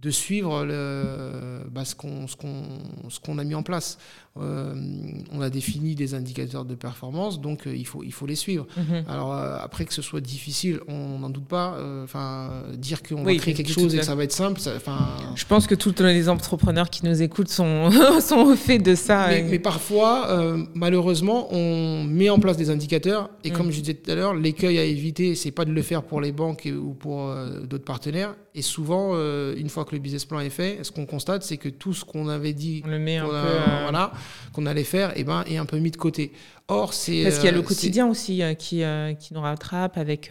[0.02, 3.98] de suivre le, bah, ce qu'on a mis en place.
[4.40, 4.74] Euh,
[5.30, 8.66] on a défini des indicateurs de performance, donc euh, il, faut, il faut les suivre.
[8.78, 9.04] Mhm.
[9.06, 11.76] Alors euh, après que ce soit difficile, on n'en doute pas.
[12.02, 14.58] Enfin, dire qu'on va créer quelque chose et que ça va être simple.
[14.74, 15.16] Enfin.
[15.34, 17.90] Je pense que tous les entrepreneurs qui nous écoutent sont,
[18.20, 19.28] sont au fait de ça.
[19.28, 23.72] Mais, parfois, malheureusement, on met en place des indicateurs et comme mhm.
[23.72, 26.32] je disais tout à l'heure, l'écueil à éviter, c'est pas de le faire pour les
[26.32, 27.34] banques ou pour
[27.64, 28.34] d'autres partenaires.
[28.54, 29.14] Et souvent,
[29.54, 32.04] une fois que le business plan est fait, ce qu'on constate, c'est que tout ce
[32.04, 34.12] qu'on avait dit, voilà
[34.52, 36.32] qu'on allait faire eh ben, est un peu mis de côté.
[36.68, 37.24] Or, c'est.
[37.24, 40.30] Parce qu'il y a le euh, quotidien aussi euh, qui, euh, qui nous rattrape avec,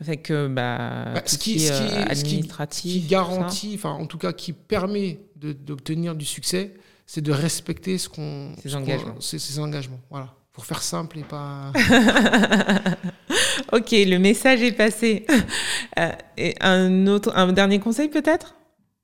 [0.00, 1.72] avec bah, bah, ce qui, ce
[2.10, 2.92] administratif.
[2.92, 6.74] qui garantit, enfin, en tout cas, qui permet d'obtenir du succès,
[7.06, 8.52] c'est de respecter ce qu'on.
[8.62, 9.20] Ses engagements.
[9.20, 10.34] Ses, engagements, voilà.
[10.52, 11.72] Pour faire simple et pas.
[13.72, 15.24] ok, le message est passé.
[16.36, 18.57] et un, autre, un dernier conseil peut-être?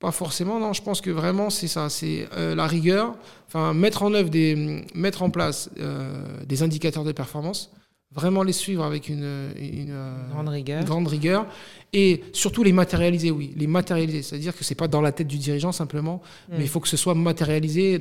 [0.04, 0.74] Pas forcément, non.
[0.74, 1.88] Je pense que vraiment, c'est ça.
[1.88, 3.16] C'est euh, la rigueur.
[3.46, 7.70] Enfin, mettre en œuvre des, mettre en place euh, des indicateurs de performance.
[8.12, 10.84] Vraiment les suivre avec une, euh, grande, rigueur.
[10.84, 11.46] grande rigueur.
[11.94, 13.54] Et surtout les matérialiser, oui.
[13.56, 14.20] Les matérialiser.
[14.20, 16.54] C'est-à-dire que c'est pas dans la tête du dirigeant simplement, mm.
[16.58, 17.98] mais il faut que ce soit matérialisé,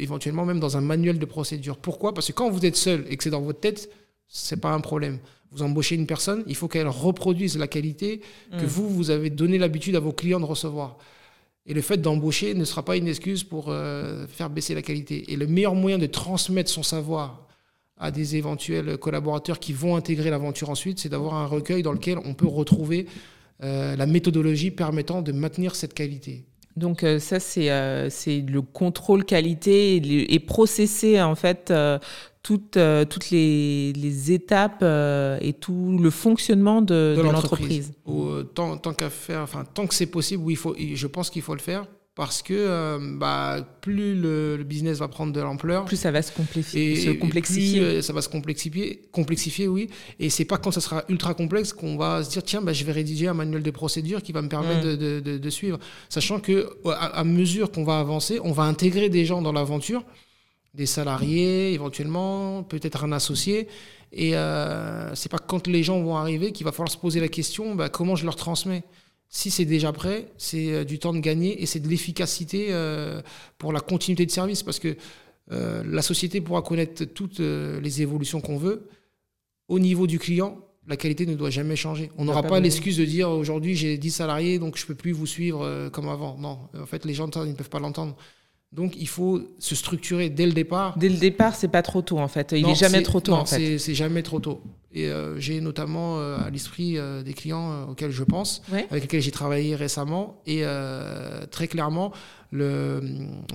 [0.00, 1.76] éventuellement même dans un manuel de procédure.
[1.76, 2.14] Pourquoi?
[2.14, 3.88] Parce que quand vous êtes seul et que c'est dans votre tête,
[4.26, 5.20] c'est pas un problème
[5.52, 8.68] vous embauchez une personne, il faut qu'elle reproduise la qualité que mm.
[8.68, 10.96] vous, vous avez donné l'habitude à vos clients de recevoir.
[11.66, 15.32] Et le fait d'embaucher ne sera pas une excuse pour euh, faire baisser la qualité.
[15.32, 17.46] Et le meilleur moyen de transmettre son savoir
[17.98, 22.18] à des éventuels collaborateurs qui vont intégrer l'aventure ensuite, c'est d'avoir un recueil dans lequel
[22.24, 23.06] on peut retrouver
[23.62, 26.44] euh, la méthodologie permettant de maintenir cette qualité.
[26.76, 31.72] Donc euh, ça, c'est le contrôle qualité et, et processer en fait
[32.42, 37.92] toutes, euh, toutes les, les étapes euh, et tout le fonctionnement de, de, l'entreprise.
[38.08, 41.30] Euh, tant, tant qu'à faire, enfin, tant que c'est possible, oui, il faut, je pense
[41.30, 45.96] qu'il faut le faire parce que bah, plus le, business va prendre de l'ampleur, plus
[45.96, 46.96] ça va se, complexifier.
[46.96, 48.02] se complexifier.
[48.02, 49.88] ça va se complexifier, complexifier oui.
[50.18, 52.84] Et c'est pas quand ça sera ultra complexe qu'on va se dire tiens, bah, je
[52.84, 54.96] vais rédiger un manuel de procédure qui va me permettre mm.
[54.96, 55.78] de, de, de, suivre.
[56.10, 60.04] Sachant que à mesure qu'on va avancer, on va intégrer des gens dans l'aventure
[60.74, 63.68] des salariés éventuellement, peut-être un associé.
[64.12, 67.28] Et euh, c'est pas quand les gens vont arriver qu'il va falloir se poser la
[67.28, 68.84] question bah, comment je leur transmets?
[69.34, 73.22] Si c'est déjà prêt, c'est euh, du temps de gagner et c'est de l'efficacité euh,
[73.56, 74.94] pour la continuité de service parce que
[75.50, 78.90] euh, la société pourra connaître toutes les évolutions qu'on veut.
[79.68, 82.10] Au niveau du client, la qualité ne doit jamais changer.
[82.18, 85.26] On n'aura pas, l'excuse de dire aujourd'hui j'ai 10 salariés donc je peux plus vous
[85.26, 86.36] suivre comme avant.
[86.36, 88.14] Non, en fait les gens ne peuvent pas l'entendre.
[88.72, 90.96] Donc il faut se structurer dès le départ.
[90.96, 92.52] Dès le départ, c'est pas trop tôt en fait.
[92.52, 93.78] Il n'est jamais trop tôt non, en fait.
[93.78, 94.62] C'est jamais trop tôt.
[94.94, 99.22] Et euh, j'ai notamment euh, à l'esprit euh, des clients auxquels je pense, avec lesquels
[99.22, 100.64] j'ai travaillé récemment, et
[101.50, 102.12] très clairement,
[102.50, 103.02] le,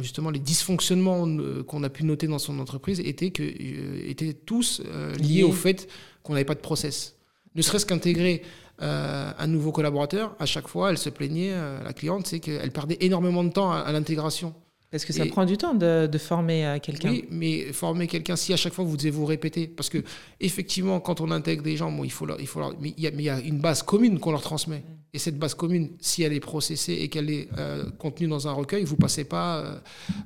[0.01, 1.27] justement les dysfonctionnements
[1.63, 4.81] qu'on a pu noter dans son entreprise étaient que étaient tous
[5.19, 5.87] liés au fait
[6.23, 7.15] qu'on n'avait pas de process.
[7.55, 8.43] Ne serait-ce qu'intégrer
[8.79, 11.53] un nouveau collaborateur, à chaque fois, elle se plaignait,
[11.83, 14.53] la cliente, c'est qu'elle perdait énormément de temps à l'intégration.
[14.89, 17.09] Parce que ça prend du temps de, de former euh, quelqu'un?
[17.09, 20.01] Oui, mais former quelqu'un, si à chaque fois vous devez vous répéter, parce que
[20.39, 23.03] effectivement, quand on intègre des gens, bon, il faut, leur, il faut leur, mais il
[23.03, 24.77] y, a, y, a, une base commune qu'on leur transmet.
[24.77, 24.97] Mm.
[25.13, 28.51] Et cette base commune, si elle est processée et qu'elle est euh, contenue dans un
[28.51, 29.79] recueil, vous passez pas, euh,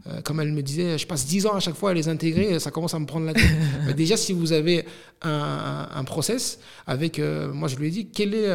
[0.07, 2.59] euh, comme elle me disait, je passe 10 ans à chaque fois à les intégrer,
[2.59, 3.45] ça commence à me prendre la tête.
[3.95, 4.84] déjà, si vous avez
[5.22, 7.20] un, un process avec,
[7.53, 8.49] moi je lui ai dit, quelle est,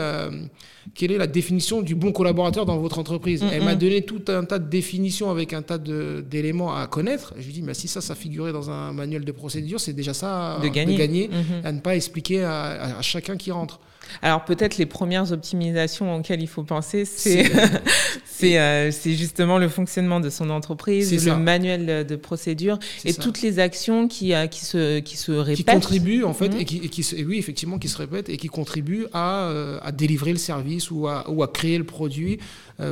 [0.94, 3.44] quelle est la définition du bon collaborateur dans votre entreprise?
[3.50, 5.78] Elle m'a donné tout un tas de définitions avec un tas
[6.22, 7.34] d'éléments à connaître.
[7.38, 10.14] Je lui dit, mais si ça, ça figurait dans un manuel de procédure, c'est déjà
[10.14, 11.30] ça de gagner, de gagner
[11.64, 13.80] à ne pas expliquer à, à chacun qui rentre.
[14.22, 17.46] Alors peut-être les premières optimisations auxquelles il faut penser, c'est
[18.58, 24.08] euh, justement le fonctionnement de son entreprise, le manuel de procédure et toutes les actions
[24.08, 25.56] qui, euh, qui, se, qui se répètent.
[25.56, 26.60] Qui contribuent en fait, mhm.
[26.60, 29.92] et, qui, et qui, oui effectivement, qui se répètent et qui contribuent à, euh, à
[29.92, 32.38] délivrer le service ou à, ou à créer le produit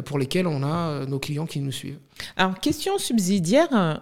[0.06, 1.98] pour lesquels on a nos clients qui nous suivent.
[2.38, 4.00] Alors question subsidiaire,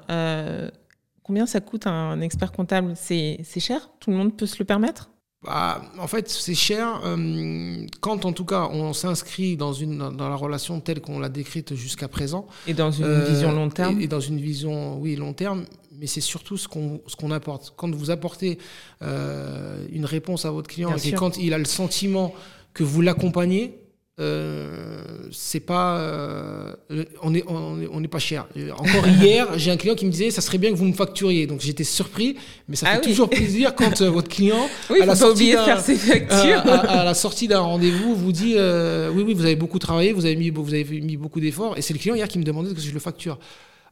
[1.22, 2.92] combien ça coûte un expert comptable?
[2.94, 3.90] C'est cher?
[3.98, 5.11] Tout le monde peut se le permettre?
[5.44, 10.28] Bah, en fait, c'est cher euh, quand, en tout cas, on s'inscrit dans, une, dans
[10.28, 12.46] la relation telle qu'on l'a décrite jusqu'à présent.
[12.68, 14.00] Et dans une euh, vision long terme.
[14.00, 15.64] Et, dans une vision, oui, long terme.
[15.98, 17.74] Mais c'est surtout ce qu'on qu'on apporte.
[17.76, 18.58] Quand vous apportez
[19.02, 22.34] euh, une réponse à votre client et quand il a le sentiment
[22.72, 23.81] que vous l'accompagnez,
[24.20, 25.00] euh,
[25.30, 26.74] c'est pas euh,
[27.22, 28.46] on est on n'est pas cher
[28.76, 31.46] encore hier j'ai un client qui me disait ça serait bien que vous me facturiez
[31.46, 32.36] donc j'étais surpris
[32.68, 33.10] mais ça Ah fait oui.
[33.12, 35.96] toujours plaisir quand euh, votre client Oui, à la sortie oublier de d'un- faire ses
[35.96, 36.58] factures.
[36.58, 39.78] à, à- à la sortie d'un rendez-vous vous dit euh, oui oui vous avez beaucoup
[39.78, 42.38] travaillé vous avez mis vous avez mis beaucoup d'efforts et c'est le client hier qui
[42.38, 43.38] me demandait que je le facture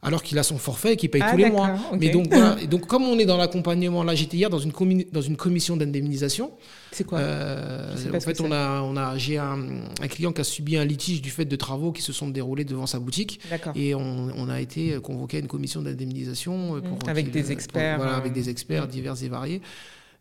[0.03, 2.57] alors qu'il a son forfait et qu'il paye Ah, tous les mois mais donc voilà
[2.61, 4.71] et donc comme on est dans l'accompagnement là j'étais hier dans une
[5.11, 6.51] dans une commission d'indemnisation
[6.91, 7.19] C'est quoi?
[7.19, 9.59] Euh, en fait, on a, on a, j'ai un,
[10.01, 12.65] un client qui a subi un litige du fait de travaux qui se sont déroulés
[12.65, 13.39] devant sa boutique.
[13.49, 13.73] D'accord.
[13.77, 16.75] Et on, on a été convoqué à une commission d'indemnisation.
[16.75, 19.61] euh, pour Mmh, avec des pour- experts, voilà, euh, avec des experts divers et variés.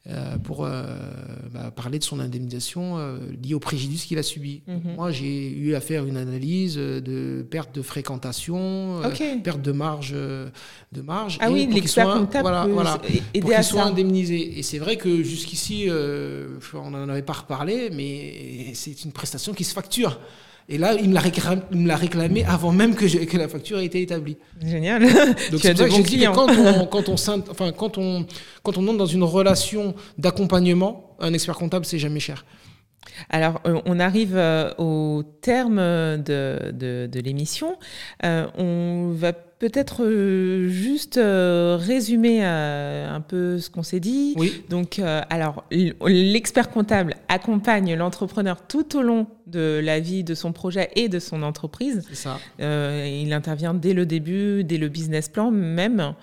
[0.07, 0.83] Euh, pour euh,
[1.53, 4.63] bah, parler de son indemnisation euh, liée au préjudice qu'il a subi.
[4.67, 4.95] Mhm.
[4.97, 9.03] Moi, j'ai eu à faire une analyse de perte de fréquentation,
[9.45, 11.37] perte de marge, de marge.
[11.41, 12.99] Ah et oui, qu'il l'expert soit- comptable voilà,
[13.35, 13.87] aider pour soient ça.
[13.89, 14.59] indemnisés.
[14.59, 15.89] Et c'est vrai que jusqu'ici,
[16.75, 20.19] on n'en avait pas reparlé, mais c'est une prestation qui se facture.
[20.73, 21.15] Et là, il me
[21.89, 24.37] l'a réclamé, avant même que, je- que la facture ait été établie.
[24.65, 25.03] Génial.
[25.51, 25.75] Donc c'est
[26.33, 27.15] quand on, quand, on,
[27.51, 28.25] enfin, quand, on,
[28.63, 32.45] quand on entre dans une relation d'accompagnement, un expert comptable, c'est jamais cher.
[33.29, 37.77] Alors, euh, on arrive euh, au terme de, de, de l'émission.
[38.25, 40.09] Euh, on va peut-être
[40.69, 44.33] juste résumer un peu ce qu'on s'est dit.
[44.39, 44.99] Oui, Donc,
[45.29, 51.09] alors, l'expert comptable accompagne l'entrepreneur tout au long de la vie de son projet et
[51.09, 52.03] de son entreprise.
[52.09, 52.39] c'est ça.
[52.61, 56.15] Euh, il intervient dès le début, dès le business plan même.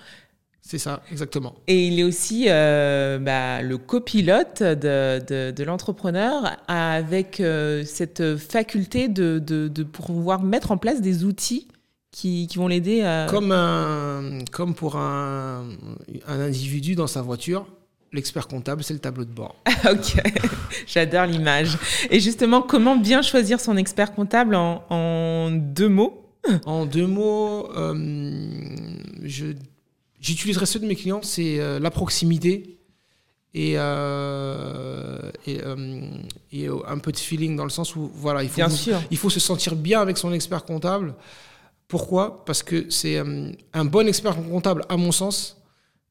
[0.68, 1.55] C'est ça, exactement.
[1.68, 8.36] Et il est aussi euh, bah, le copilote de, de, de l'entrepreneur avec euh, cette
[8.36, 11.70] faculté de, pouvoir mettre en place des outils
[12.11, 13.28] qui, qui vont l'aider à...
[13.30, 15.70] Comme, un, comme pour un,
[16.28, 17.65] un individu dans sa voiture,
[18.11, 19.55] l'expert comptable, c'est le tableau de bord.
[19.89, 20.22] ok,
[20.86, 21.78] j'adore l'image.
[22.09, 26.26] Et justement, comment bien choisir son expert comptable en, en deux mots?
[26.65, 27.93] En deux mots, euh,
[29.24, 29.45] je,
[30.20, 32.80] j'utiliserai ceux de mes clients, c'est euh, la proximité
[33.53, 36.07] et, euh, et, euh,
[36.51, 38.76] et, un peu de feeling dans le sens où voilà, il faut, vous-
[39.11, 41.15] il faut se sentir bien avec son expert comptable.
[41.88, 42.43] Pourquoi?
[42.45, 43.18] Parce que c'est
[43.74, 45.57] un bon expert comptable, à mon sens,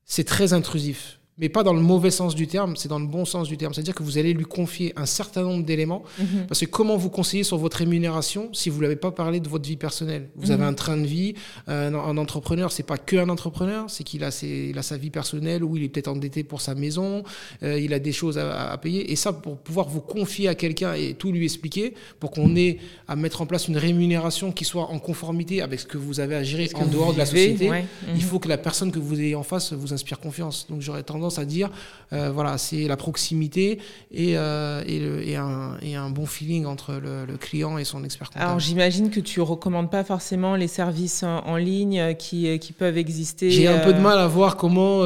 [0.05, 1.21] c'est très intrusif.
[1.39, 3.75] Mais pas dans le mauvais sens du terme, c'est dans le bon sens du terme.
[3.75, 6.47] C'est-à-dire que vous allez lui confier un certain nombre d'éléments Mhm.
[6.49, 9.47] parce que comment vous conseiller sur votre rémunération si vous ne l'avez pas parlé de
[9.49, 10.31] votre vie personnelle?
[10.35, 10.69] Vous avez Mhm.
[10.71, 11.35] un train de vie,
[11.69, 14.97] euh, un, entrepreneur, c'est pas que un entrepreneur, c'est qu'il a, ses- il a sa
[14.97, 17.23] vie personnelle où il est peut-être endetté pour sa maison,
[17.63, 19.13] euh, il a des choses à, à payer.
[19.13, 22.79] Et ça, pour pouvoir vous confier à quelqu'un et tout lui expliquer, pour qu'on ait
[23.09, 26.35] à mettre en place une rémunération qui soit en conformité avec ce que vous avez
[26.35, 27.85] à gérer en dehors de la société, ouais.
[28.09, 28.21] il Mhm.
[28.21, 30.67] faut que la personne que vous ayez en face vous inspire confiance.
[30.71, 31.71] Donc j'aurais tendance à dire,
[32.13, 33.79] euh, voilà, c'est la proximité
[34.13, 37.85] et, euh, et, le- et un, et un bon feeling entre le, le client et
[37.85, 38.45] son expert comptable.
[38.47, 42.73] Alors j'imagine que tu recommandes pas forcément les services en, en ligne euh, qui, qui
[42.73, 43.51] peuvent exister.
[43.51, 45.01] J'ai un peu de mal à voir comment.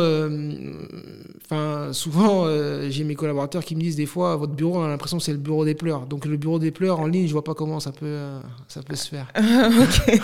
[1.45, 2.47] Enfin, souvent,
[2.89, 5.33] j'ai mes collaborateurs qui me disent des fois, votre bureau, on a l'impression que c'est
[5.33, 6.07] le bureau des pleurs.
[6.07, 8.19] Donc le bureau des pleurs en ligne, je vois pas comment ça peut,
[8.69, 9.27] ça peut se faire.
[9.37, 10.19] ok.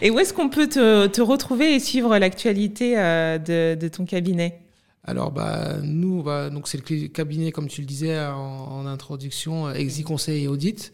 [0.00, 4.04] Et où est-ce qu'on peut te, te retrouver et suivre l'actualité euh, de, de ton
[4.04, 4.60] cabinet?
[5.06, 9.68] Alors, bah, nous, bah, donc c'est le cabinet, comme tu le disais en, en introduction,
[9.68, 10.92] euh, Exi Conseil et Audit.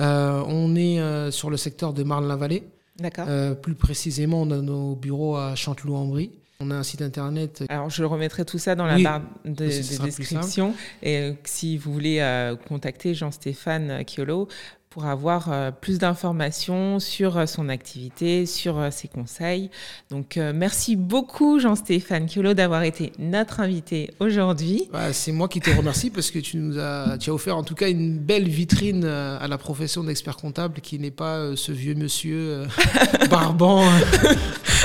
[0.00, 2.64] Euh, on est euh, sur le secteur de Marne-la-Vallée.
[2.98, 3.26] D'accord.
[3.28, 6.32] Euh, plus précisément, on a nos bureaux à Chanteloup-en-Brie.
[6.60, 7.64] On a un site internet.
[7.68, 9.02] Alors, je remettrai tout ça dans la Oui.
[9.02, 10.74] barre de, de description.
[11.02, 14.48] Et si vous voulez contacter Jean-Stéphane Chiolo
[14.94, 19.68] pour avoir euh, plus d'informations sur euh, son activité, sur euh, ses conseils.
[20.08, 24.88] Donc, merci beaucoup, Jean-Stéphane Chiolo, d'avoir été notre invité aujourd'hui.
[24.92, 27.64] Bah, c'est moi qui te remercie parce que tu nous as, tu as offert en
[27.64, 31.96] tout cas une belle vitrine à la profession d'expert comptable qui n'est pas ce vieux
[31.96, 32.62] monsieur
[33.30, 33.82] barbant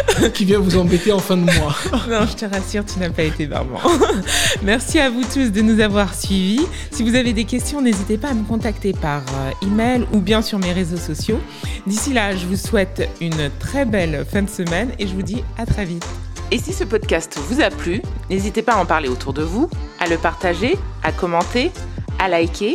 [0.33, 1.75] qui vient vous embêter en fin de mois.
[2.09, 3.79] Non, je te rassure, tu n'as pas été barbant.
[4.63, 6.65] Merci à vous tous de nous avoir suivis.
[6.91, 10.41] Si vous avez des questions, n'hésitez pas à me contacter par euh, email ou bien
[10.41, 11.39] sur mes réseaux sociaux.
[11.85, 15.43] D'ici là, je vous souhaite une très belle fin de semaine et je vous dis
[15.57, 16.05] à très vite.
[16.51, 19.69] Et si ce podcast vous a plu, n'hésitez pas à en parler autour de vous,
[19.99, 21.71] à le partager, à commenter,
[22.17, 22.73] à liker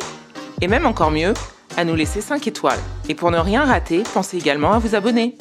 [0.61, 1.35] et même encore mieux,
[1.77, 2.79] à nous laisser 5 étoiles.
[3.09, 5.37] Et pour ne rien rater, pensez également à vous abonner.